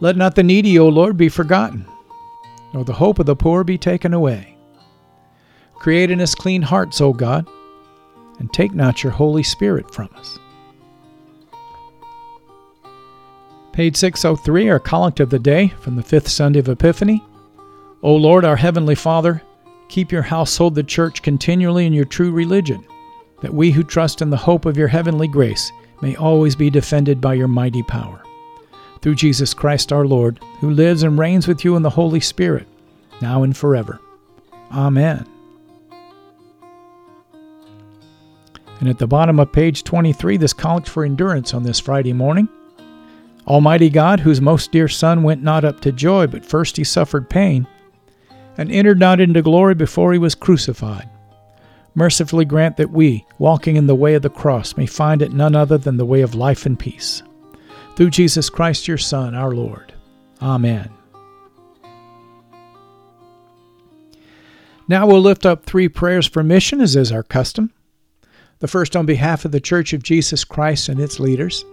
Let 0.00 0.16
not 0.16 0.34
the 0.34 0.42
needy, 0.42 0.78
O 0.78 0.88
Lord, 0.88 1.16
be 1.16 1.28
forgotten, 1.28 1.84
nor 2.72 2.84
the 2.84 2.92
hope 2.92 3.18
of 3.18 3.26
the 3.26 3.36
poor 3.36 3.64
be 3.64 3.76
taken 3.78 4.14
away. 4.14 4.56
Create 5.74 6.10
in 6.10 6.20
us 6.20 6.34
clean 6.34 6.62
hearts, 6.62 7.00
O 7.00 7.12
God, 7.12 7.46
and 8.38 8.52
take 8.52 8.74
not 8.74 9.02
your 9.02 9.12
Holy 9.12 9.42
Spirit 9.42 9.92
from 9.92 10.08
us. 10.14 10.38
Page 13.72 13.96
603, 13.96 14.68
our 14.68 14.78
collect 14.78 15.20
of 15.20 15.30
the 15.30 15.38
day 15.38 15.68
from 15.80 15.96
the 15.96 16.02
fifth 16.02 16.28
Sunday 16.28 16.58
of 16.58 16.68
Epiphany. 16.68 17.24
O 18.02 18.14
Lord, 18.14 18.44
our 18.44 18.56
Heavenly 18.56 18.94
Father, 18.94 19.42
Keep 19.90 20.12
your 20.12 20.22
household, 20.22 20.76
the 20.76 20.84
church, 20.84 21.20
continually 21.20 21.84
in 21.84 21.92
your 21.92 22.04
true 22.04 22.30
religion, 22.30 22.86
that 23.42 23.52
we 23.52 23.72
who 23.72 23.82
trust 23.82 24.22
in 24.22 24.30
the 24.30 24.36
hope 24.36 24.64
of 24.64 24.76
your 24.76 24.86
heavenly 24.86 25.26
grace 25.26 25.72
may 26.00 26.14
always 26.14 26.54
be 26.54 26.70
defended 26.70 27.20
by 27.20 27.34
your 27.34 27.48
mighty 27.48 27.82
power. 27.82 28.22
Through 29.02 29.16
Jesus 29.16 29.52
Christ 29.52 29.92
our 29.92 30.06
Lord, 30.06 30.38
who 30.60 30.70
lives 30.70 31.02
and 31.02 31.18
reigns 31.18 31.48
with 31.48 31.64
you 31.64 31.74
in 31.74 31.82
the 31.82 31.90
Holy 31.90 32.20
Spirit, 32.20 32.68
now 33.20 33.42
and 33.42 33.56
forever. 33.56 33.98
Amen. 34.70 35.26
And 38.78 38.88
at 38.88 38.98
the 38.98 39.08
bottom 39.08 39.40
of 39.40 39.50
page 39.50 39.82
23, 39.82 40.36
this 40.36 40.52
collect 40.52 40.88
for 40.88 41.04
endurance 41.04 41.52
on 41.52 41.64
this 41.64 41.80
Friday 41.80 42.12
morning. 42.12 42.48
Almighty 43.44 43.90
God, 43.90 44.20
whose 44.20 44.40
most 44.40 44.70
dear 44.70 44.86
Son 44.86 45.24
went 45.24 45.42
not 45.42 45.64
up 45.64 45.80
to 45.80 45.90
joy, 45.90 46.28
but 46.28 46.46
first 46.46 46.76
he 46.76 46.84
suffered 46.84 47.28
pain, 47.28 47.66
and 48.60 48.70
entered 48.70 48.98
not 48.98 49.20
into 49.20 49.40
glory 49.40 49.74
before 49.74 50.12
he 50.12 50.18
was 50.18 50.34
crucified. 50.34 51.08
mercifully 51.94 52.44
grant 52.44 52.76
that 52.76 52.90
we, 52.90 53.24
walking 53.38 53.76
in 53.76 53.86
the 53.86 53.94
way 53.94 54.14
of 54.14 54.20
the 54.20 54.28
cross, 54.28 54.76
may 54.76 54.84
find 54.84 55.22
it 55.22 55.32
none 55.32 55.56
other 55.56 55.78
than 55.78 55.96
the 55.96 56.04
way 56.04 56.20
of 56.20 56.34
life 56.34 56.66
and 56.66 56.78
peace. 56.78 57.22
Through 57.96 58.10
Jesus 58.10 58.50
Christ, 58.50 58.86
your 58.86 58.98
Son, 58.98 59.34
our 59.34 59.52
Lord. 59.52 59.94
Amen. 60.42 60.90
Now 64.86 65.06
we'll 65.06 65.22
lift 65.22 65.46
up 65.46 65.64
three 65.64 65.88
prayers 65.88 66.26
for 66.26 66.42
mission, 66.42 66.82
as 66.82 66.96
is 66.96 67.10
our 67.10 67.22
custom. 67.22 67.72
The 68.58 68.68
first 68.68 68.94
on 68.94 69.06
behalf 69.06 69.46
of 69.46 69.52
the 69.52 69.60
Church 69.60 69.94
of 69.94 70.02
Jesus 70.02 70.44
Christ 70.44 70.90
and 70.90 71.00
its 71.00 71.18
leaders. 71.18 71.64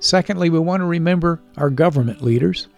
Secondly, 0.00 0.48
we 0.48 0.58
want 0.58 0.80
to 0.80 0.86
remember 0.86 1.42
our 1.58 1.68
government 1.68 2.22
leaders. 2.22 2.68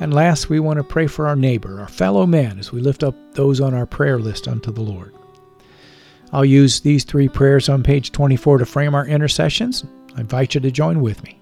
And 0.00 0.14
last, 0.14 0.48
we 0.48 0.60
want 0.60 0.78
to 0.78 0.84
pray 0.84 1.06
for 1.06 1.28
our 1.28 1.36
neighbor, 1.36 1.78
our 1.78 1.88
fellow 1.88 2.26
man, 2.26 2.58
as 2.58 2.72
we 2.72 2.80
lift 2.80 3.04
up 3.04 3.14
those 3.34 3.60
on 3.60 3.74
our 3.74 3.84
prayer 3.84 4.18
list 4.18 4.48
unto 4.48 4.72
the 4.72 4.80
Lord. 4.80 5.14
I'll 6.32 6.44
use 6.44 6.80
these 6.80 7.04
three 7.04 7.28
prayers 7.28 7.68
on 7.68 7.82
page 7.82 8.10
24 8.10 8.58
to 8.58 8.66
frame 8.66 8.94
our 8.94 9.06
intercessions. 9.06 9.84
I 10.16 10.20
invite 10.20 10.54
you 10.54 10.60
to 10.62 10.70
join 10.70 11.02
with 11.02 11.22
me. 11.22 11.38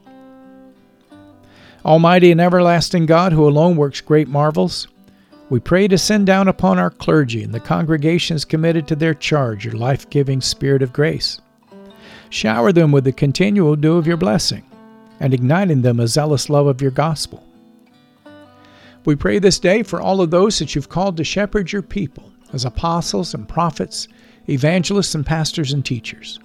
Almighty 1.84 2.32
and 2.32 2.40
everlasting 2.40 3.06
God, 3.06 3.32
who 3.32 3.46
alone 3.46 3.76
works 3.76 4.00
great 4.00 4.26
marvels, 4.26 4.88
we 5.50 5.60
pray 5.60 5.86
to 5.88 5.96
send 5.96 6.26
down 6.26 6.48
upon 6.48 6.78
our 6.78 6.90
clergy 6.90 7.44
and 7.44 7.54
the 7.54 7.60
congregations 7.60 8.44
committed 8.44 8.88
to 8.88 8.96
their 8.96 9.14
charge 9.14 9.64
your 9.64 9.74
life 9.74 10.10
giving 10.10 10.40
spirit 10.40 10.82
of 10.82 10.92
grace. 10.92 11.40
Shower 12.28 12.72
them 12.72 12.92
with 12.92 13.04
the 13.04 13.12
continual 13.12 13.76
dew 13.76 13.96
of 13.96 14.06
your 14.06 14.18
blessing, 14.18 14.64
and 15.20 15.32
ignite 15.32 15.70
in 15.70 15.80
them 15.80 16.00
a 16.00 16.08
zealous 16.08 16.50
love 16.50 16.66
of 16.66 16.82
your 16.82 16.90
gospel. 16.90 17.47
We 19.08 19.16
pray 19.16 19.38
this 19.38 19.58
day 19.58 19.82
for 19.82 20.02
all 20.02 20.20
of 20.20 20.30
those 20.30 20.58
that 20.58 20.74
you've 20.74 20.90
called 20.90 21.16
to 21.16 21.24
shepherd 21.24 21.72
your 21.72 21.80
people 21.80 22.30
as 22.52 22.66
apostles 22.66 23.32
and 23.32 23.48
prophets, 23.48 24.06
evangelists 24.50 25.14
and 25.14 25.24
pastors 25.24 25.72
and 25.72 25.82
teachers. 25.82 26.38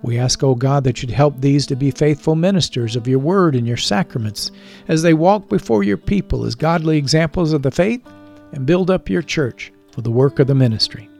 We 0.00 0.18
ask, 0.18 0.42
O 0.42 0.48
oh 0.48 0.54
God, 0.54 0.84
that 0.84 1.02
you'd 1.02 1.10
help 1.10 1.38
these 1.38 1.66
to 1.66 1.76
be 1.76 1.90
faithful 1.90 2.36
ministers 2.36 2.96
of 2.96 3.06
your 3.06 3.18
word 3.18 3.54
and 3.54 3.66
your 3.66 3.76
sacraments 3.76 4.50
as 4.88 5.02
they 5.02 5.12
walk 5.12 5.50
before 5.50 5.84
your 5.84 5.98
people 5.98 6.46
as 6.46 6.54
godly 6.54 6.96
examples 6.96 7.52
of 7.52 7.60
the 7.60 7.70
faith 7.70 8.00
and 8.52 8.64
build 8.64 8.90
up 8.90 9.10
your 9.10 9.20
church 9.20 9.70
for 9.92 10.00
the 10.00 10.10
work 10.10 10.38
of 10.38 10.46
the 10.46 10.54
ministry. 10.54 11.10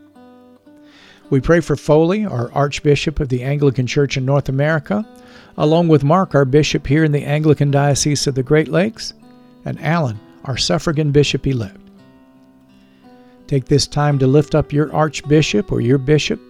We 1.28 1.42
pray 1.42 1.60
for 1.60 1.76
Foley, 1.76 2.24
our 2.24 2.50
Archbishop 2.54 3.20
of 3.20 3.28
the 3.28 3.42
Anglican 3.42 3.86
Church 3.86 4.16
in 4.16 4.24
North 4.24 4.48
America, 4.48 5.06
along 5.58 5.88
with 5.88 6.04
Mark, 6.04 6.34
our 6.34 6.46
Bishop 6.46 6.86
here 6.86 7.04
in 7.04 7.12
the 7.12 7.26
Anglican 7.26 7.70
Diocese 7.70 8.26
of 8.26 8.34
the 8.34 8.42
Great 8.42 8.68
Lakes, 8.68 9.12
and 9.66 9.78
Alan, 9.82 10.18
our 10.44 10.56
suffragan 10.56 11.10
Bishop 11.10 11.46
elect. 11.46 11.78
Take 13.46 13.66
this 13.66 13.86
time 13.86 14.18
to 14.18 14.26
lift 14.26 14.54
up 14.54 14.72
your 14.72 14.94
Archbishop 14.94 15.70
or 15.70 15.80
your 15.80 15.98
Bishop, 15.98 16.40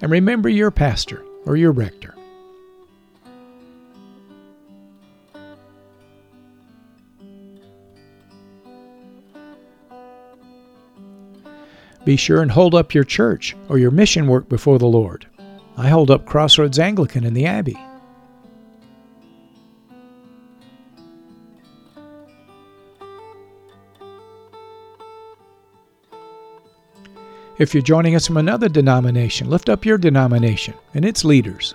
and 0.00 0.10
remember 0.10 0.48
your 0.48 0.70
pastor 0.70 1.24
or 1.46 1.56
your 1.56 1.72
rector. 1.72 2.14
Be 12.04 12.16
sure 12.16 12.42
and 12.42 12.50
hold 12.50 12.74
up 12.74 12.92
your 12.92 13.04
church 13.04 13.56
or 13.70 13.78
your 13.78 13.90
mission 13.90 14.26
work 14.26 14.46
before 14.48 14.78
the 14.78 14.86
Lord. 14.86 15.26
I 15.76 15.88
hold 15.88 16.10
up 16.10 16.26
Crossroads 16.26 16.78
Anglican 16.78 17.24
in 17.24 17.32
the 17.32 17.46
Abbey. 17.46 17.78
If 27.56 27.72
you're 27.72 27.82
joining 27.82 28.16
us 28.16 28.26
from 28.26 28.36
another 28.36 28.68
denomination, 28.68 29.48
lift 29.48 29.68
up 29.68 29.84
your 29.84 29.96
denomination 29.96 30.74
and 30.92 31.04
its 31.04 31.24
leaders. 31.24 31.74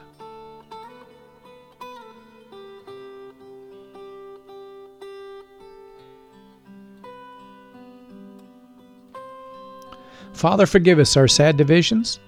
Father, 10.34 10.66
forgive 10.66 11.00
us 11.00 11.16
our 11.16 11.30
sad 11.30 11.56
divisions. 11.56 12.20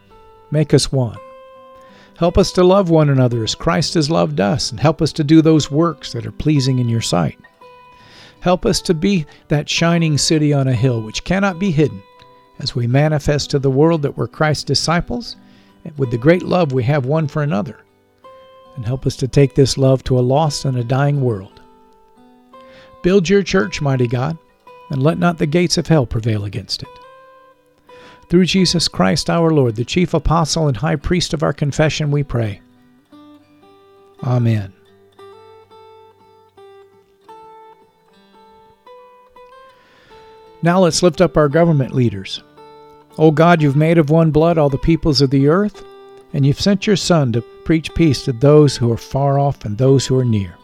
Make 0.50 0.74
us 0.74 0.90
one. 0.92 1.18
Help 2.18 2.38
us 2.38 2.54
to 2.54 2.64
love 2.64 2.90
one 2.90 3.10
another 3.10 3.44
as 3.44 3.56
Christ 3.56 3.96
has 3.96 4.10
loved 4.10 4.40
us, 4.40 4.70
and 4.70 4.80
help 4.80 5.02
us 5.02 5.12
to 5.14 5.24
do 5.24 5.42
those 5.42 5.72
works 5.72 6.14
that 6.14 6.26
are 6.26 6.32
pleasing 6.32 6.80
in 6.80 6.88
your 6.88 7.02
sight. 7.02 7.40
Help 8.42 8.66
us 8.66 8.82
to 8.82 8.94
be 8.94 9.26
that 9.48 9.70
shining 9.70 10.18
city 10.18 10.54
on 10.54 10.68
a 10.68 10.74
hill 10.74 11.02
which 11.02 11.24
cannot 11.24 11.60
be 11.60 11.72
hidden 11.72 12.02
as 12.62 12.76
we 12.76 12.86
manifest 12.86 13.50
to 13.50 13.60
the 13.60 13.72
world 13.72 14.04
that 14.04 14.16
we're 14.16 14.28
Christ's 14.28 14.64
disciples 14.64 15.36
with 15.98 16.12
the 16.12 16.18
great 16.18 16.44
love 16.44 16.72
we 16.72 16.84
have 16.84 17.06
one 17.06 17.28
for 17.28 17.42
another. 17.42 17.80
And 18.76 18.86
help 18.86 19.06
us 19.06 19.16
to 19.18 19.28
take 19.28 19.56
this 19.56 19.78
love 19.78 20.04
to 20.06 20.20
a 20.20 20.22
lost 20.22 20.66
and 20.66 20.78
a 20.78 20.84
dying 20.84 21.22
world. 21.22 21.60
Build 23.04 23.28
your 23.28 23.42
church, 23.42 23.82
mighty 23.82 24.08
God, 24.08 24.38
and 24.92 25.02
let 25.02 25.18
not 25.18 25.40
the 25.40 25.48
gates 25.48 25.78
of 25.78 25.88
hell 25.88 26.06
prevail 26.06 26.46
against 26.46 26.84
it. 26.84 26.90
Through 28.30 28.46
Jesus 28.46 28.88
Christ 28.88 29.30
our 29.30 29.52
Lord, 29.52 29.76
the 29.76 29.84
chief 29.84 30.14
apostle 30.14 30.68
and 30.68 30.78
high 30.78 30.96
priest 30.96 31.34
of 31.34 31.44
our 31.44 31.54
confession, 31.54 32.12
we 32.12 32.24
pray. 32.24 32.62
Amen. 34.24 34.72
Now 40.62 40.80
let's 40.80 41.02
lift 41.02 41.22
up 41.22 41.38
our 41.38 41.50
government 41.50 41.94
leaders. 41.94 42.44
O 43.18 43.30
God, 43.30 43.62
you've 43.62 43.76
made 43.76 43.98
of 43.98 44.10
one 44.10 44.32
blood 44.32 44.58
all 44.58 44.70
the 44.70 44.78
peoples 44.78 45.22
of 45.22 45.30
the 45.30 45.48
earth, 45.48 45.84
and 46.34 46.46
you've 46.46 46.62
sent 46.62 46.88
your 46.88 46.96
Son 46.96 47.32
to 47.34 47.42
preach 47.42 47.94
peace 47.94 48.24
to 48.24 48.32
those 48.32 48.78
who 48.78 48.92
are 48.92 48.98
far 48.98 49.38
off 49.38 49.66
and 49.66 49.78
those 49.78 50.08
who 50.08 50.18
are 50.18 50.26
near. 50.26 50.56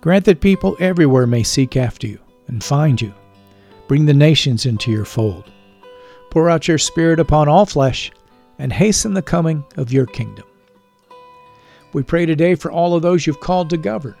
Grant 0.00 0.24
that 0.26 0.40
people 0.40 0.76
everywhere 0.78 1.26
may 1.26 1.42
seek 1.42 1.76
after 1.76 2.06
you 2.06 2.20
and 2.46 2.62
find 2.62 3.00
you. 3.00 3.12
Bring 3.88 4.06
the 4.06 4.14
nations 4.14 4.64
into 4.64 4.92
your 4.92 5.04
fold. 5.04 5.50
Pour 6.30 6.48
out 6.48 6.68
your 6.68 6.78
Spirit 6.78 7.18
upon 7.18 7.48
all 7.48 7.66
flesh 7.66 8.12
and 8.58 8.72
hasten 8.72 9.14
the 9.14 9.22
coming 9.22 9.64
of 9.76 9.92
your 9.92 10.06
kingdom. 10.06 10.44
We 11.92 12.02
pray 12.02 12.26
today 12.26 12.54
for 12.54 12.70
all 12.70 12.94
of 12.94 13.02
those 13.02 13.26
you've 13.26 13.40
called 13.40 13.70
to 13.70 13.76
govern, 13.76 14.14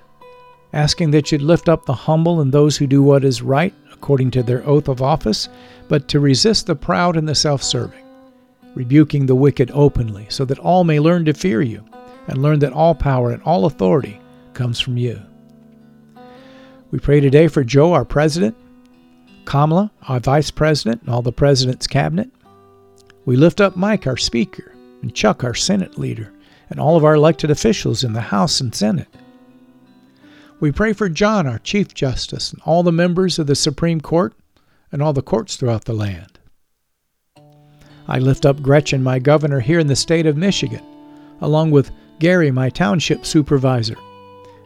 asking 0.72 1.12
that 1.12 1.30
you'd 1.30 1.42
lift 1.42 1.68
up 1.68 1.84
the 1.84 1.94
humble 1.94 2.40
and 2.40 2.50
those 2.50 2.76
who 2.76 2.86
do 2.86 3.02
what 3.02 3.24
is 3.24 3.42
right 3.42 3.74
according 3.96 4.30
to 4.30 4.42
their 4.42 4.66
oath 4.66 4.88
of 4.88 5.02
office, 5.02 5.48
but 5.88 6.08
to 6.08 6.20
resist 6.20 6.66
the 6.66 6.76
proud 6.76 7.16
and 7.16 7.28
the 7.28 7.34
self 7.34 7.62
serving, 7.62 8.04
rebuking 8.74 9.26
the 9.26 9.34
wicked 9.34 9.70
openly, 9.72 10.26
so 10.28 10.44
that 10.44 10.58
all 10.58 10.84
may 10.84 11.00
learn 11.00 11.24
to 11.24 11.32
fear 11.32 11.62
you 11.62 11.84
and 12.28 12.42
learn 12.42 12.58
that 12.58 12.72
all 12.72 12.94
power 12.94 13.30
and 13.30 13.42
all 13.42 13.66
authority 13.66 14.20
comes 14.54 14.80
from 14.80 14.96
you. 14.96 15.20
We 16.90 16.98
pray 16.98 17.20
today 17.20 17.48
for 17.48 17.64
Joe, 17.64 17.92
our 17.92 18.04
president, 18.04 18.56
Kamala, 19.44 19.90
our 20.08 20.20
vice 20.20 20.50
president, 20.50 21.02
and 21.02 21.10
all 21.10 21.22
the 21.22 21.32
president's 21.32 21.86
cabinet. 21.86 22.30
We 23.24 23.36
lift 23.36 23.60
up 23.60 23.76
Mike, 23.76 24.06
our 24.06 24.16
speaker, 24.16 24.74
and 25.02 25.14
Chuck, 25.14 25.42
our 25.42 25.54
Senate 25.54 25.98
leader, 25.98 26.32
and 26.70 26.78
all 26.80 26.96
of 26.96 27.04
our 27.04 27.14
elected 27.14 27.50
officials 27.50 28.04
in 28.04 28.12
the 28.12 28.20
House 28.20 28.60
and 28.60 28.74
Senate. 28.74 29.08
We 30.58 30.72
pray 30.72 30.94
for 30.94 31.10
John, 31.10 31.46
our 31.46 31.58
Chief 31.58 31.92
Justice, 31.92 32.50
and 32.50 32.62
all 32.64 32.82
the 32.82 32.90
members 32.90 33.38
of 33.38 33.46
the 33.46 33.54
Supreme 33.54 34.00
Court 34.00 34.32
and 34.90 35.02
all 35.02 35.12
the 35.12 35.20
courts 35.20 35.56
throughout 35.56 35.84
the 35.84 35.92
land. 35.92 36.38
I 38.08 38.18
lift 38.18 38.46
up 38.46 38.62
Gretchen, 38.62 39.02
my 39.02 39.18
governor 39.18 39.60
here 39.60 39.78
in 39.78 39.86
the 39.86 39.96
state 39.96 40.24
of 40.24 40.38
Michigan, 40.38 40.82
along 41.42 41.72
with 41.72 41.90
Gary, 42.20 42.50
my 42.50 42.70
township 42.70 43.26
supervisor. 43.26 43.96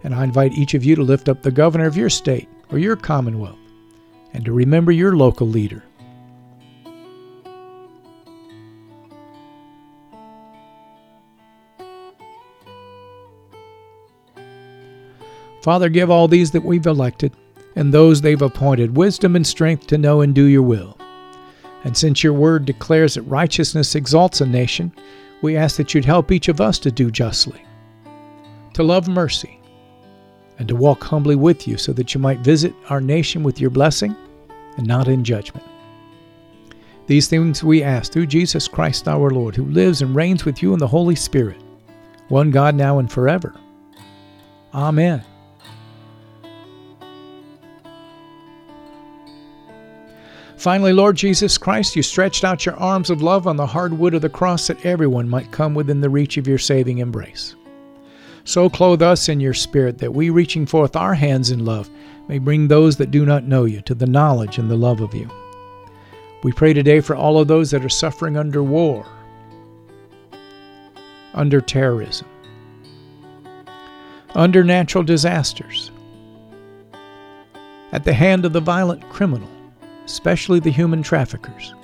And 0.05 0.15
I 0.15 0.23
invite 0.23 0.53
each 0.53 0.75
of 0.75 0.85
you 0.85 0.95
to 0.95 1.03
lift 1.03 1.29
up 1.29 1.43
the 1.43 1.51
governor 1.51 1.87
of 1.87 1.97
your 1.97 2.11
state 2.11 2.49
or 2.71 2.79
your 2.79 2.95
commonwealth 2.95 3.59
and 4.33 4.45
to 4.45 4.53
remember 4.53 4.93
your 4.93 5.17
local 5.17 5.49
leader. 5.49 5.83
Father, 15.63 15.89
give 15.89 16.11
all 16.11 16.29
these 16.29 16.51
that 16.53 16.65
we've 16.65 16.87
elected 16.87 17.33
and 17.77 17.93
those 17.93 18.21
they've 18.21 18.43
appointed 18.43 18.97
wisdom 18.97 19.37
and 19.37 19.47
strength 19.47 19.87
to 19.89 19.99
know 19.99 20.23
and 20.23 20.35
do 20.35 20.45
your 20.45 20.63
will. 20.63 20.97
And 21.85 21.97
since 21.97 22.23
your 22.23 22.33
word 22.33 22.65
declares 22.65 23.15
that 23.15 23.23
righteousness 23.23 23.95
exalts 23.95 24.41
a 24.41 24.47
nation, 24.47 24.93
we 25.43 25.57
ask 25.57 25.77
that 25.77 25.95
you'd 25.95 26.05
help 26.05 26.31
each 26.31 26.49
of 26.49 26.61
us 26.61 26.79
to 26.81 26.91
do 26.91 27.11
justly, 27.11 27.63
to 28.75 28.83
love 28.83 29.09
mercy, 29.09 29.59
and 30.59 30.69
to 30.69 30.77
walk 30.77 31.03
humbly 31.03 31.37
with 31.37 31.67
you 31.67 31.79
so 31.79 31.93
that 31.95 32.13
you 32.13 32.21
might 32.21 32.41
visit 32.41 32.75
our 32.91 33.01
nation 33.01 33.43
with 33.43 33.61
your 33.61 33.71
blessing 33.71 34.15
and 34.77 34.87
not 34.87 35.09
in 35.09 35.25
judgment. 35.25 35.67
These 37.07 37.29
things 37.29 37.65
we 37.65 37.83
ask 37.83 38.13
through 38.13 38.27
Jesus 38.27 38.69
Christ 38.69 39.09
our 39.09 39.31
Lord, 39.31 39.57
who 39.57 39.65
lives 39.65 40.03
and 40.03 40.15
reigns 40.15 40.45
with 40.45 40.63
you 40.63 40.75
in 40.75 40.79
the 40.79 40.87
Holy 40.87 41.17
Spirit, 41.17 41.61
one 42.29 42.51
God 42.51 42.75
now 42.75 42.99
and 42.99 43.11
forever. 43.11 43.55
Amen. 44.75 45.25
Finally, 50.61 50.93
Lord 50.93 51.17
Jesus 51.17 51.57
Christ, 51.57 51.97
you 51.97 52.03
stretched 52.03 52.45
out 52.45 52.67
your 52.67 52.77
arms 52.77 53.09
of 53.09 53.23
love 53.23 53.47
on 53.47 53.57
the 53.57 53.67
hard 53.67 53.95
wood 53.95 54.13
of 54.13 54.21
the 54.21 54.29
cross 54.29 54.67
that 54.67 54.85
everyone 54.85 55.27
might 55.27 55.51
come 55.51 55.73
within 55.73 56.03
the 56.03 56.11
reach 56.11 56.37
of 56.37 56.47
your 56.47 56.59
saving 56.59 56.99
embrace. 56.99 57.57
So 58.45 58.69
clothe 58.69 59.01
us 59.01 59.31
in 59.31 59.41
your 59.41 59.55
Spirit 59.55 59.97
that 59.97 60.13
we, 60.13 60.29
reaching 60.29 60.67
forth 60.67 60.97
our 60.97 61.15
hands 61.15 61.51
in 61.51 61.65
love, 61.65 61.89
may 62.29 62.39
bring 62.39 62.69
those 62.69 62.99
that 62.99 63.11
do 63.11 63.25
not 63.25 63.45
know 63.45 63.65
you 63.65 63.81
to 63.81 63.95
the 63.95 64.05
knowledge 64.05 64.59
and 64.59 64.71
the 64.71 64.77
love 64.77 65.01
of 65.01 65.15
you. 65.15 65.31
We 66.43 66.53
pray 66.53 66.75
today 66.75 67.01
for 67.01 67.17
all 67.17 67.39
of 67.39 67.49
those 67.49 67.71
that 67.71 67.83
are 67.83 67.89
suffering 67.89 68.37
under 68.37 68.63
war, 68.63 69.07
under 71.33 71.63
terrorism, 71.63 72.29
under 74.35 74.63
natural 74.63 75.05
disasters, 75.05 75.91
at 77.93 78.05
the 78.05 78.13
hand 78.13 78.45
of 78.45 78.53
the 78.53 78.61
violent 78.61 79.09
criminal 79.09 79.49
especially 80.11 80.59
the 80.59 80.71
human 80.71 81.03
traffickers. 81.03 81.75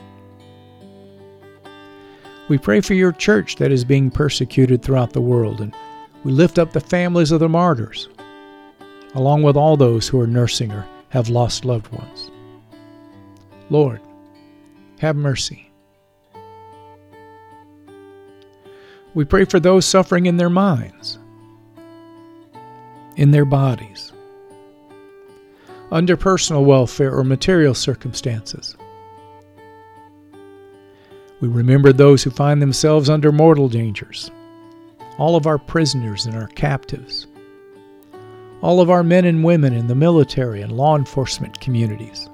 We 2.49 2.59
pray 2.59 2.81
for 2.81 2.95
your 2.95 3.13
church 3.13 3.57
that 3.57 3.71
is 3.71 3.85
being 3.85 4.11
persecuted 4.11 4.83
throughout 4.83 5.13
the 5.13 5.21
world, 5.21 5.61
and 5.61 5.75
we 6.25 6.33
lift 6.33 6.59
up 6.59 6.73
the 6.73 6.81
families 6.81 7.31
of 7.31 7.41
the 7.41 7.49
martyrs, 7.49 8.09
along 9.15 9.43
with 9.43 9.57
all 9.57 9.77
those 9.77 10.09
who 10.09 10.21
are 10.21 10.27
nursing 10.27 10.73
or 10.73 10.87
have 11.11 11.29
lost 11.29 11.65
loved 11.65 11.89
ones. 11.93 12.31
Lord, 13.71 14.01
have 14.99 15.17
mercy. 15.17 15.71
We 19.15 19.25
pray 19.25 19.45
for 19.45 19.61
those 19.61 19.87
suffering 19.87 20.27
in 20.27 20.37
their 20.37 20.51
minds, 20.51 21.19
in 23.17 23.31
their 23.31 23.45
bodies, 23.45 24.13
under 25.93 26.17
personal 26.17 26.65
welfare 26.65 27.17
or 27.17 27.25
material 27.25 27.75
circumstances. 27.75 28.77
We 31.41 31.49
remember 31.49 31.93
those 31.93 32.23
who 32.23 32.31
find 32.31 32.61
themselves 32.61 33.11
under 33.11 33.31
mortal 33.31 33.69
dangers, 33.69 34.31
all 35.19 35.37
of 35.37 35.47
our 35.47 35.59
prisoners 35.59 36.27
and 36.27 36.35
our 36.35 36.49
captives, 36.49 37.27
all 38.63 38.81
of 38.81 38.91
our 38.91 39.05
men 39.05 39.27
and 39.27 39.45
women 39.45 39.75
in 39.75 39.87
the 39.87 39.95
military 39.95 40.63
and 40.63 40.73
law 40.73 40.97
enforcement 40.97 41.61
communities, 41.61 42.29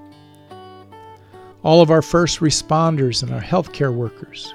all 1.62 1.82
of 1.82 1.90
our 1.90 2.02
first 2.02 2.38
responders 2.38 3.22
and 3.22 3.32
our 3.32 3.40
healthcare 3.40 3.94
workers. 3.94 4.54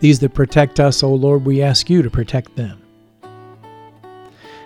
These 0.00 0.18
that 0.18 0.34
protect 0.34 0.80
us, 0.80 1.02
O 1.02 1.14
Lord, 1.14 1.44
we 1.44 1.62
ask 1.62 1.88
you 1.88 2.02
to 2.02 2.10
protect 2.10 2.56
them. 2.56 2.81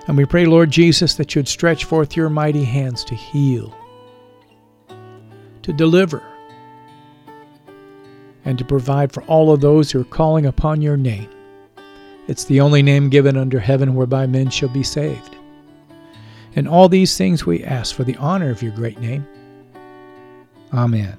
And 0.07 0.16
we 0.16 0.25
pray, 0.25 0.47
Lord 0.47 0.71
Jesus, 0.71 1.14
that 1.14 1.35
you'd 1.35 1.49
stretch 1.49 1.85
forth 1.85 2.16
your 2.16 2.31
mighty 2.31 2.64
hands 2.64 3.05
to 3.05 3.14
heal, 3.14 3.77
to 5.62 5.73
deliver, 5.73 6.23
and 8.45 8.57
to 8.59 8.64
provide 8.64 9.12
for 9.12 9.25
all 9.25 9.53
of 9.53 9.61
those 9.61 9.90
who 9.90 10.01
are 10.01 10.05
calling 10.05 10.47
upon 10.47 10.81
your 10.81 10.97
name. 10.97 11.29
It's 12.29 12.45
the 12.45 12.61
only 12.61 12.83
name 12.83 13.11
given 13.11 13.37
under 13.37 13.59
heaven 13.59 13.95
whereby 13.95 14.27
men 14.27 14.51
shall 14.51 14.69
be 14.69 14.83
saved. 14.85 15.37
And 16.55 16.69
all 16.69 16.88
these 16.88 17.16
things 17.16 17.45
we 17.45 17.64
ask 17.64 17.95
for 17.95 18.05
the 18.05 18.16
honor 18.16 18.51
of 18.51 18.62
your 18.62 18.73
great 18.73 18.99
name. 18.99 19.27
Amen. 20.73 21.19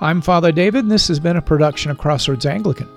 I'm 0.00 0.20
Father 0.20 0.52
David, 0.52 0.84
and 0.84 0.90
this 0.90 1.08
has 1.08 1.18
been 1.18 1.36
a 1.36 1.42
production 1.42 1.90
of 1.90 1.98
Crossroads 1.98 2.46
Anglican. 2.46 2.88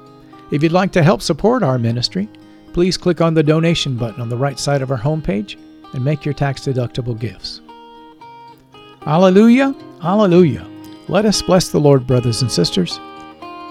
If 0.52 0.62
you'd 0.62 0.72
like 0.72 0.92
to 0.92 1.02
help 1.02 1.24
support 1.24 1.64
our 1.64 1.80
ministry, 1.80 2.30
please 2.74 2.96
click 2.96 3.22
on 3.22 3.34
the 3.34 3.42
donation 3.42 3.98
button 3.98 4.22
on 4.22 4.30
the 4.30 4.38
right 4.38 4.60
side 4.60 4.84
of 4.84 4.92
our 4.92 5.00
homepage 5.00 5.58
and 5.94 6.06
make 6.06 6.24
your 6.24 6.36
tax 6.36 6.62
deductible 6.62 7.20
gifts. 7.20 7.62
Alleluia, 9.08 9.74
Alleluia. 10.04 10.68
Let 11.08 11.26
us 11.26 11.42
bless 11.42 11.70
the 11.70 11.80
Lord, 11.80 12.06
brothers 12.06 12.44
and 12.44 12.52
sisters. 12.52 13.00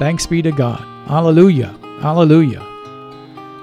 Thanks 0.00 0.26
be 0.26 0.42
to 0.42 0.50
God. 0.50 0.82
Alleluia. 1.08 1.72
Alleluia. 2.02 2.66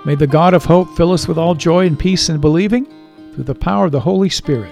May 0.06 0.16
the 0.16 0.28
God 0.28 0.54
of 0.54 0.64
hope 0.64 0.96
fill 0.96 1.12
us 1.12 1.28
with 1.28 1.38
all 1.38 1.56
joy 1.56 1.86
and 1.86 2.00
peace 2.00 2.30
in 2.30 2.40
believing 2.40 2.86
through 3.34 3.44
the 3.44 3.54
power 3.54 3.88
of 3.88 3.92
the 3.92 4.00
Holy 4.00 4.30
Spirit. 4.30 4.72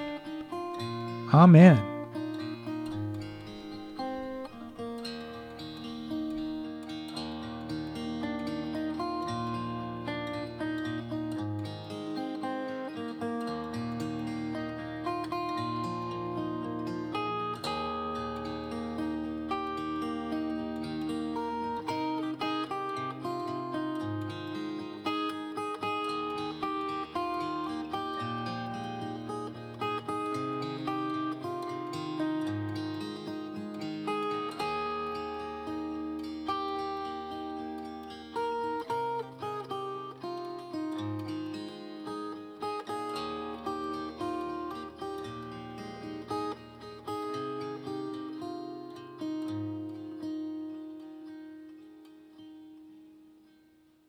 Amen. 1.33 1.94